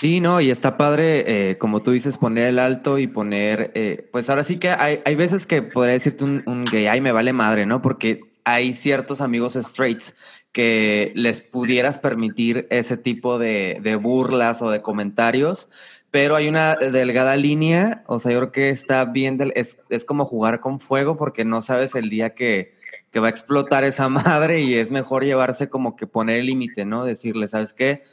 Sí, 0.00 0.20
no, 0.20 0.40
y 0.42 0.50
está 0.50 0.76
padre, 0.76 1.50
eh, 1.52 1.58
como 1.58 1.82
tú 1.82 1.92
dices, 1.92 2.18
poner 2.18 2.48
el 2.48 2.58
alto 2.58 2.98
y 2.98 3.06
poner, 3.06 3.72
eh, 3.74 4.08
pues 4.12 4.28
ahora 4.28 4.44
sí 4.44 4.58
que 4.58 4.68
hay, 4.68 5.00
hay 5.06 5.14
veces 5.14 5.46
que 5.46 5.62
podría 5.62 5.94
decirte 5.94 6.24
un, 6.24 6.68
gay, 6.70 6.86
ay, 6.86 7.00
me 7.00 7.12
vale 7.12 7.32
madre, 7.32 7.64
¿no? 7.64 7.80
Porque 7.80 8.20
hay 8.44 8.74
ciertos 8.74 9.22
amigos 9.22 9.54
straights 9.56 10.14
que 10.52 11.12
les 11.14 11.40
pudieras 11.40 11.98
permitir 11.98 12.66
ese 12.70 12.98
tipo 12.98 13.38
de, 13.38 13.78
de 13.82 13.96
burlas 13.96 14.60
o 14.60 14.70
de 14.70 14.82
comentarios, 14.82 15.70
pero 16.10 16.36
hay 16.36 16.48
una 16.48 16.76
delgada 16.76 17.36
línea, 17.36 18.04
o 18.06 18.20
sea, 18.20 18.32
yo 18.32 18.38
creo 18.40 18.52
que 18.52 18.68
está 18.70 19.04
bien, 19.06 19.38
del- 19.38 19.52
es, 19.56 19.80
es 19.88 20.04
como 20.04 20.26
jugar 20.26 20.60
con 20.60 20.78
fuego 20.78 21.16
porque 21.16 21.44
no 21.46 21.62
sabes 21.62 21.94
el 21.94 22.10
día 22.10 22.34
que, 22.34 22.75
que 23.16 23.20
va 23.20 23.28
a 23.28 23.30
explotar 23.30 23.82
esa 23.82 24.08
madre 24.10 24.60
y 24.60 24.74
es 24.74 24.90
mejor 24.90 25.24
llevarse 25.24 25.70
como 25.70 25.96
que 25.96 26.06
poner 26.06 26.40
el 26.40 26.46
límite, 26.48 26.84
¿no? 26.84 27.06
Decirle, 27.06 27.48
¿sabes 27.48 27.72
qué? 27.72 28.04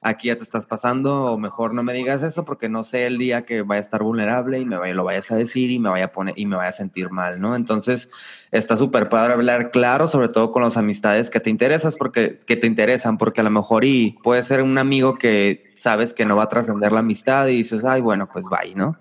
Aquí 0.00 0.28
ya 0.28 0.36
te 0.36 0.44
estás 0.44 0.64
pasando 0.64 1.24
o 1.24 1.36
mejor 1.36 1.74
no 1.74 1.82
me 1.82 1.92
digas 1.92 2.22
eso 2.22 2.46
porque 2.46 2.70
no 2.70 2.82
sé 2.82 3.06
el 3.06 3.18
día 3.18 3.44
que 3.44 3.60
vaya 3.60 3.80
a 3.80 3.82
estar 3.82 4.02
vulnerable 4.02 4.58
y 4.58 4.64
me 4.64 4.78
vaya, 4.78 4.94
lo 4.94 5.04
vayas 5.04 5.30
a 5.30 5.36
decir 5.36 5.70
y 5.70 5.78
me 5.78 5.90
vaya 5.90 6.06
a 6.06 6.12
poner 6.12 6.38
y 6.38 6.46
me 6.46 6.56
vaya 6.56 6.70
a 6.70 6.72
sentir 6.72 7.10
mal, 7.10 7.38
¿no? 7.38 7.54
Entonces 7.54 8.10
está 8.50 8.78
súper 8.78 9.10
padre 9.10 9.34
hablar 9.34 9.70
claro, 9.72 10.08
sobre 10.08 10.30
todo 10.30 10.52
con 10.52 10.62
las 10.62 10.78
amistades 10.78 11.28
que 11.28 11.40
te 11.40 11.50
interesas 11.50 11.94
porque 11.94 12.38
que 12.46 12.56
te 12.56 12.66
interesan, 12.66 13.18
porque 13.18 13.42
a 13.42 13.44
lo 13.44 13.50
mejor 13.50 13.84
y 13.84 14.16
puede 14.22 14.42
ser 14.42 14.62
un 14.62 14.78
amigo 14.78 15.18
que 15.18 15.70
sabes 15.76 16.14
que 16.14 16.24
no 16.24 16.34
va 16.34 16.44
a 16.44 16.48
trascender 16.48 16.92
la 16.92 17.00
amistad 17.00 17.46
y 17.48 17.58
dices, 17.58 17.84
ay, 17.84 18.00
bueno, 18.00 18.26
pues 18.32 18.46
bye, 18.48 18.74
¿no? 18.74 18.96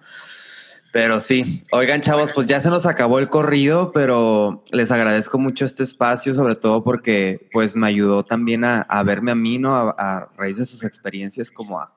Pero 0.95 1.19
sí, 1.19 1.61
oigan 1.73 1.99
chavos, 1.99 2.31
pues 2.31 2.47
ya 2.47 2.61
se 2.61 2.69
nos 2.69 2.85
acabó 2.85 3.19
el 3.19 3.27
corrido, 3.27 3.91
pero 3.91 4.63
les 4.71 4.93
agradezco 4.93 5.37
mucho 5.37 5.65
este 5.65 5.83
espacio, 5.83 6.33
sobre 6.33 6.55
todo 6.55 6.85
porque 6.85 7.49
pues 7.51 7.75
me 7.75 7.87
ayudó 7.87 8.23
también 8.23 8.63
a, 8.63 8.83
a 8.83 9.03
verme 9.03 9.31
a 9.31 9.35
mí, 9.35 9.57
¿no? 9.57 9.75
A, 9.75 9.93
a 9.97 10.29
raíz 10.37 10.55
de 10.55 10.65
sus 10.65 10.85
experiencias, 10.85 11.51
como 11.51 11.81
a, 11.81 11.93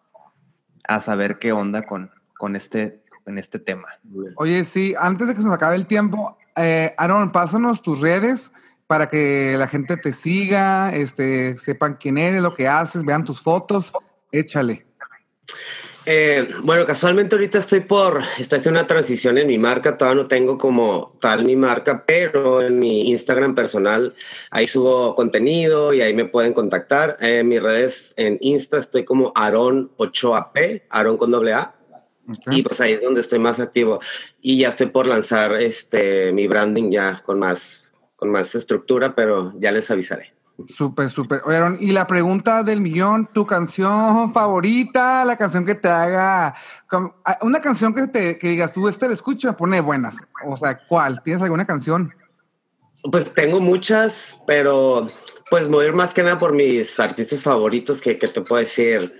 a 0.88 1.00
saber 1.00 1.38
qué 1.38 1.52
onda 1.52 1.86
con, 1.86 2.10
con 2.36 2.56
este, 2.56 3.04
en 3.24 3.38
este 3.38 3.60
tema. 3.60 3.86
Oye, 4.34 4.64
sí, 4.64 4.96
antes 4.98 5.28
de 5.28 5.36
que 5.36 5.42
se 5.42 5.46
nos 5.46 5.54
acabe 5.54 5.76
el 5.76 5.86
tiempo, 5.86 6.36
eh, 6.56 6.92
Aaron, 6.98 7.30
pásanos 7.30 7.82
tus 7.82 8.00
redes 8.00 8.50
para 8.88 9.08
que 9.08 9.54
la 9.56 9.68
gente 9.68 9.96
te 9.96 10.12
siga, 10.12 10.92
este, 10.92 11.56
sepan 11.58 11.98
quién 12.00 12.18
eres, 12.18 12.42
lo 12.42 12.52
que 12.52 12.66
haces, 12.66 13.04
vean 13.04 13.22
tus 13.22 13.40
fotos. 13.40 13.92
Échale. 14.32 14.88
Eh, 16.10 16.48
bueno, 16.62 16.86
casualmente 16.86 17.34
ahorita 17.34 17.58
estoy 17.58 17.80
por, 17.80 18.22
estoy 18.38 18.60
haciendo 18.60 18.80
una 18.80 18.86
transición 18.86 19.36
en 19.36 19.46
mi 19.46 19.58
marca, 19.58 19.98
todavía 19.98 20.22
no 20.22 20.26
tengo 20.26 20.56
como 20.56 21.14
tal 21.20 21.44
mi 21.44 21.54
marca, 21.54 22.04
pero 22.06 22.62
en 22.62 22.78
mi 22.78 23.10
Instagram 23.10 23.54
personal 23.54 24.14
ahí 24.50 24.66
subo 24.66 25.14
contenido 25.14 25.92
y 25.92 26.00
ahí 26.00 26.14
me 26.14 26.24
pueden 26.24 26.54
contactar. 26.54 27.18
En 27.20 27.48
mis 27.48 27.62
redes 27.62 28.14
en 28.16 28.38
Insta 28.40 28.78
estoy 28.78 29.04
como 29.04 29.32
Aaron 29.34 29.90
8AP, 29.98 30.84
Aaron 30.88 31.18
con 31.18 31.30
doble 31.30 31.52
A. 31.52 31.74
Y 32.46 32.62
pues 32.62 32.80
ahí 32.80 32.92
es 32.92 33.02
donde 33.02 33.20
estoy 33.20 33.38
más 33.38 33.60
activo. 33.60 34.00
Y 34.40 34.60
ya 34.60 34.70
estoy 34.70 34.86
por 34.86 35.06
lanzar 35.06 35.60
este 35.60 36.32
mi 36.32 36.48
branding 36.48 36.90
ya 36.90 37.22
con 37.22 37.38
más, 37.38 37.92
con 38.16 38.30
más 38.30 38.54
estructura, 38.54 39.14
pero 39.14 39.52
ya 39.58 39.72
les 39.72 39.90
avisaré. 39.90 40.37
Súper, 40.66 41.08
súper. 41.08 41.40
Oye, 41.44 41.56
Aaron, 41.56 41.76
y 41.80 41.92
la 41.92 42.06
pregunta 42.06 42.64
del 42.64 42.80
millón, 42.80 43.28
tu 43.32 43.46
canción 43.46 44.32
favorita, 44.32 45.24
la 45.24 45.36
canción 45.36 45.64
que 45.64 45.76
te 45.76 45.88
haga, 45.88 46.48
ah, 46.90 47.38
una 47.42 47.60
canción 47.60 47.94
que 47.94 48.08
te 48.08 48.38
que 48.38 48.48
digas, 48.48 48.72
tú 48.72 48.88
este 48.88 49.06
la 49.06 49.14
escucho 49.14 49.46
me 49.46 49.54
pone 49.54 49.80
buenas. 49.80 50.16
O 50.44 50.56
sea, 50.56 50.80
¿cuál? 50.88 51.22
¿Tienes 51.22 51.42
alguna 51.42 51.64
canción? 51.64 52.12
Pues 53.12 53.32
tengo 53.32 53.60
muchas, 53.60 54.42
pero 54.48 55.06
pues 55.48 55.68
ir 55.68 55.92
más 55.92 56.12
que 56.12 56.24
nada 56.24 56.38
por 56.38 56.52
mis 56.52 56.98
artistas 56.98 57.44
favoritos 57.44 58.00
que, 58.00 58.18
que 58.18 58.26
te 58.26 58.40
puedo 58.40 58.58
decir. 58.58 59.16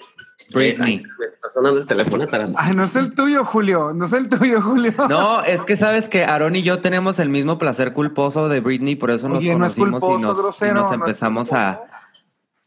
Britney. 0.53 0.97
Eh, 0.97 1.03
me 1.19 1.27
está 1.27 1.51
sonando 1.51 1.81
el 1.81 1.87
teléfono, 1.87 2.27
no 2.75 2.85
es 2.85 2.97
el 2.97 3.15
tuyo, 3.15 3.45
Julio. 3.45 3.93
No 3.93 4.07
es 4.07 4.13
el 4.13 4.29
tuyo, 4.29 4.61
Julio. 4.63 4.93
No, 5.09 5.43
es 5.45 5.63
que 5.65 5.77
sabes 5.77 6.09
que 6.09 6.25
Aaron 6.25 6.57
y 6.57 6.63
yo 6.63 6.81
tenemos 6.81 7.19
el 7.19 7.29
mismo 7.29 7.59
placer 7.59 7.93
culposo 7.93 8.49
de 8.49 8.61
Britney, 8.61 8.97
por 8.97 9.11
eso 9.11 9.29
nos 9.29 9.39
Oye, 9.39 9.55
no 9.55 9.67
es 9.67 9.77
conocimos 9.77 10.03
y 10.03 10.23
nos, 10.23 10.39
y 10.39 10.41
grosero, 10.43 10.75
nos 10.75 10.83
no 10.85 10.95
es 10.95 11.01
empezamos 11.01 11.53
a... 11.53 11.83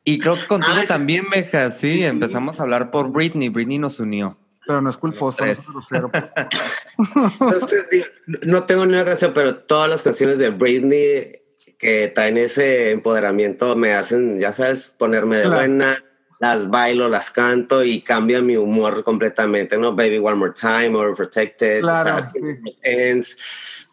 Y 0.03 0.17
creo 0.19 0.35
que 0.35 0.47
contigo 0.47 0.73
Ah, 0.77 0.85
también, 0.87 1.25
Meja, 1.29 1.69
sí, 1.71 2.03
empezamos 2.03 2.59
a 2.59 2.63
hablar 2.63 2.89
por 2.89 3.11
Britney, 3.11 3.49
Britney 3.49 3.77
nos 3.77 3.99
unió. 3.99 4.37
Pero 4.65 4.81
no 4.81 4.89
es 4.89 4.97
culposo, 4.97 5.45
no 5.45 5.51
es 5.51 5.57
Tres. 5.59 5.67
grosero. 5.73 6.11
Entonces, 7.39 7.85
digo, 7.91 8.05
no 8.43 8.63
tengo 8.63 8.85
ni 8.85 8.93
una 8.93 9.05
canción, 9.05 9.31
pero 9.33 9.57
todas 9.57 9.89
las 9.89 10.03
canciones 10.03 10.37
de 10.39 10.49
Britney 10.49 11.33
que 11.77 12.11
traen 12.13 12.37
ese 12.37 12.91
empoderamiento 12.91 13.75
me 13.75 13.93
hacen, 13.93 14.39
ya 14.39 14.53
sabes, 14.53 14.89
ponerme 14.89 15.37
de 15.37 15.43
Claro. 15.43 15.57
buena. 15.57 16.03
Las 16.41 16.67
bailo, 16.71 17.07
las 17.07 17.29
canto 17.29 17.83
y 17.83 18.01
cambia 18.01 18.41
mi 18.41 18.57
humor 18.57 19.03
completamente, 19.03 19.77
¿no? 19.77 19.95
Baby 19.95 20.17
One 20.17 20.35
More 20.35 20.53
Time, 20.59 20.95
Overprotected, 20.97 21.81
Claro, 21.81 22.25
sí. 22.27 22.39
Ends. 22.81 23.37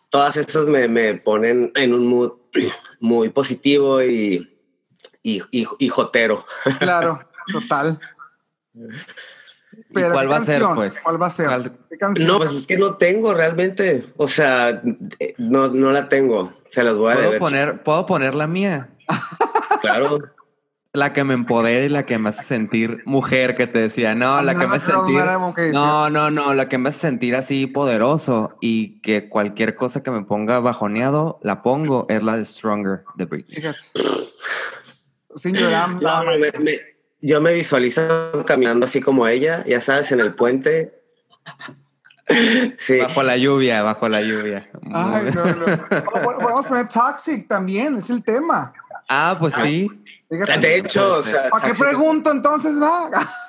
Todas 0.08 0.38
esas 0.38 0.66
me, 0.66 0.88
me 0.88 1.12
ponen 1.14 1.70
en 1.74 1.92
un 1.92 2.06
mood 2.06 2.32
muy 3.00 3.28
positivo 3.28 4.02
y, 4.02 4.50
y, 5.22 5.42
y, 5.50 5.66
y 5.78 5.88
jotero. 5.90 6.46
Claro, 6.78 7.20
total. 7.52 8.00
Pero, 9.92 10.12
cuál 10.12 10.26
¿qué 10.26 10.32
va 10.32 10.36
a 10.38 10.40
ser, 10.40 10.62
pues? 10.74 11.00
¿Cuál 11.04 11.22
va 11.22 11.26
a 11.26 11.30
ser? 11.30 11.72
No, 12.20 12.38
pues 12.38 12.52
es 12.52 12.66
que 12.66 12.78
no 12.78 12.96
tengo 12.96 13.34
realmente. 13.34 14.06
O 14.16 14.26
sea, 14.26 14.82
eh, 15.18 15.34
no, 15.36 15.68
no 15.68 15.92
la 15.92 16.08
tengo. 16.08 16.50
Se 16.70 16.82
las 16.82 16.96
voy 16.96 17.12
a 17.12 17.14
¿Puedo 17.16 17.26
deber. 17.26 17.40
poner, 17.40 17.82
¿Puedo 17.82 18.06
poner 18.06 18.34
la 18.34 18.46
mía? 18.46 18.88
Claro. 19.82 20.18
La 20.98 21.12
que 21.12 21.22
me 21.22 21.34
empodera 21.34 21.86
y 21.86 21.88
la 21.88 22.04
que 22.06 22.18
me 22.18 22.30
hace 22.30 22.42
sentir 22.42 23.02
mujer, 23.06 23.56
que 23.56 23.66
te 23.68 23.78
decía, 23.78 24.14
no, 24.16 24.42
la 24.42 24.56
que 24.58 24.66
me 24.66 24.76
hace 24.76 24.92
sentir... 24.92 25.20
no. 25.72 26.10
No, 26.10 26.30
no, 26.30 26.54
la 26.54 26.68
que 26.68 26.76
me 26.78 26.88
hace 26.88 26.98
sentir 26.98 27.36
así 27.36 27.66
poderoso 27.68 28.56
y 28.60 29.00
que 29.02 29.28
cualquier 29.28 29.76
cosa 29.76 30.02
que 30.02 30.10
me 30.10 30.22
ponga 30.22 30.58
bajoneado, 30.60 31.38
la 31.42 31.62
pongo, 31.62 32.06
es 32.08 32.22
la 32.22 32.36
de 32.36 32.44
Stronger 32.44 33.04
de 33.14 33.24
Britney. 33.26 33.56
Fíjate. 33.56 33.78
Sin 35.36 35.54
llorar. 35.54 35.90
No, 36.02 36.24
no, 36.24 36.32
me- 36.38 36.50
me- 36.58 36.80
yo 37.20 37.40
me 37.40 37.52
visualizo 37.52 38.44
caminando 38.46 38.86
así 38.86 39.00
como 39.00 39.26
ella, 39.28 39.64
ya 39.66 39.80
sabes, 39.80 40.10
en 40.12 40.20
el 40.20 40.34
puente. 40.34 40.94
Sí. 42.76 42.98
Bajo 42.98 43.22
la 43.22 43.36
lluvia, 43.36 43.82
bajo 43.82 44.08
la 44.08 44.20
lluvia. 44.20 44.68
Ay, 44.92 45.30
no, 45.34 45.44
no. 45.46 45.64
Podemos 46.42 46.66
poner 46.66 46.88
Toxic 46.88 47.48
también, 47.48 47.96
es 47.96 48.10
el 48.10 48.22
tema. 48.22 48.72
Ah, 49.08 49.36
pues 49.40 49.54
sí. 49.54 49.88
De 50.30 50.76
hecho, 50.76 51.14
o 51.16 51.22
sea, 51.22 51.48
¿Para 51.48 51.68
qué 51.68 51.74
pregunto 51.74 52.30
entonces, 52.30 52.80
va? 52.80 53.08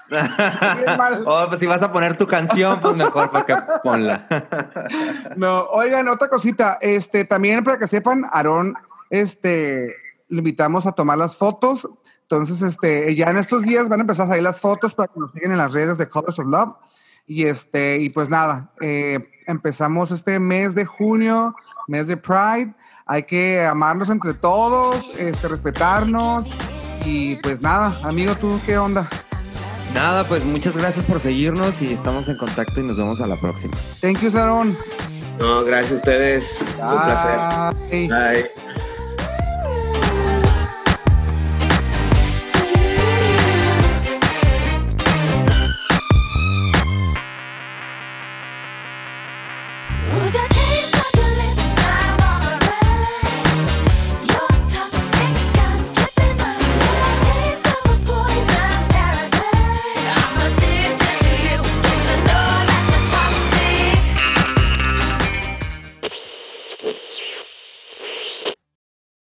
Oh, 1.25 1.45
pues 1.47 1.59
si 1.59 1.67
vas 1.67 1.83
a 1.83 1.91
poner 1.91 2.17
tu 2.17 2.25
canción, 2.25 2.79
pues 2.81 2.95
mejor 2.95 3.29
para 3.31 3.45
que 3.45 3.55
ponla. 3.83 4.25
No, 5.35 5.65
oigan, 5.65 6.07
otra 6.07 6.29
cosita, 6.29 6.77
este, 6.81 7.25
también 7.25 7.63
para 7.63 7.77
que 7.77 7.87
sepan, 7.87 8.23
Aarón, 8.31 8.75
este, 9.09 9.93
lo 10.29 10.39
invitamos 10.39 10.87
a 10.87 10.93
tomar 10.93 11.17
las 11.17 11.35
fotos. 11.35 11.87
Entonces, 12.21 12.61
este, 12.61 13.13
ya 13.13 13.29
en 13.29 13.37
estos 13.37 13.63
días 13.63 13.89
van 13.89 13.99
a 13.99 14.03
empezar 14.03 14.25
a 14.25 14.29
salir 14.29 14.43
las 14.43 14.59
fotos 14.59 14.95
para 14.95 15.11
que 15.11 15.19
nos 15.19 15.31
sigan 15.31 15.51
en 15.51 15.57
las 15.57 15.73
redes 15.73 15.97
de 15.97 16.07
Colors 16.07 16.39
of 16.39 16.47
Love. 16.47 16.75
Y 17.27 17.45
este, 17.45 17.97
y 17.97 18.09
pues 18.09 18.29
nada, 18.29 18.71
eh, 18.81 19.19
empezamos 19.47 20.11
este 20.11 20.39
mes 20.39 20.75
de 20.75 20.85
junio, 20.85 21.55
mes 21.87 22.07
de 22.07 22.17
Pride. 22.17 22.73
Hay 23.11 23.23
que 23.23 23.65
amarnos 23.65 24.11
entre 24.11 24.35
todos, 24.35 25.09
este, 25.17 25.47
respetarnos 25.47 26.45
Y 27.05 27.37
pues 27.37 27.59
nada, 27.59 27.99
amigo, 28.03 28.35
¿tú 28.35 28.59
qué 28.63 28.77
onda? 28.77 29.09
Nada, 29.95 30.27
pues 30.27 30.45
muchas 30.45 30.77
gracias 30.77 31.03
por 31.05 31.19
seguirnos 31.19 31.81
y 31.81 31.91
estamos 31.91 32.29
en 32.29 32.37
contacto 32.37 32.79
y 32.79 32.83
nos 32.83 32.97
vemos 32.97 33.19
a 33.19 33.25
la 33.25 33.35
próxima. 33.35 33.73
Thank 33.99 34.21
you, 34.21 34.29
Saron. 34.29 34.77
No, 35.39 35.63
gracias 35.63 35.93
a 35.93 35.95
ustedes. 35.95 36.63
Un 36.73 37.01
placer. 37.01 37.89
Bye. 37.89 38.07
Bye. 38.07 38.68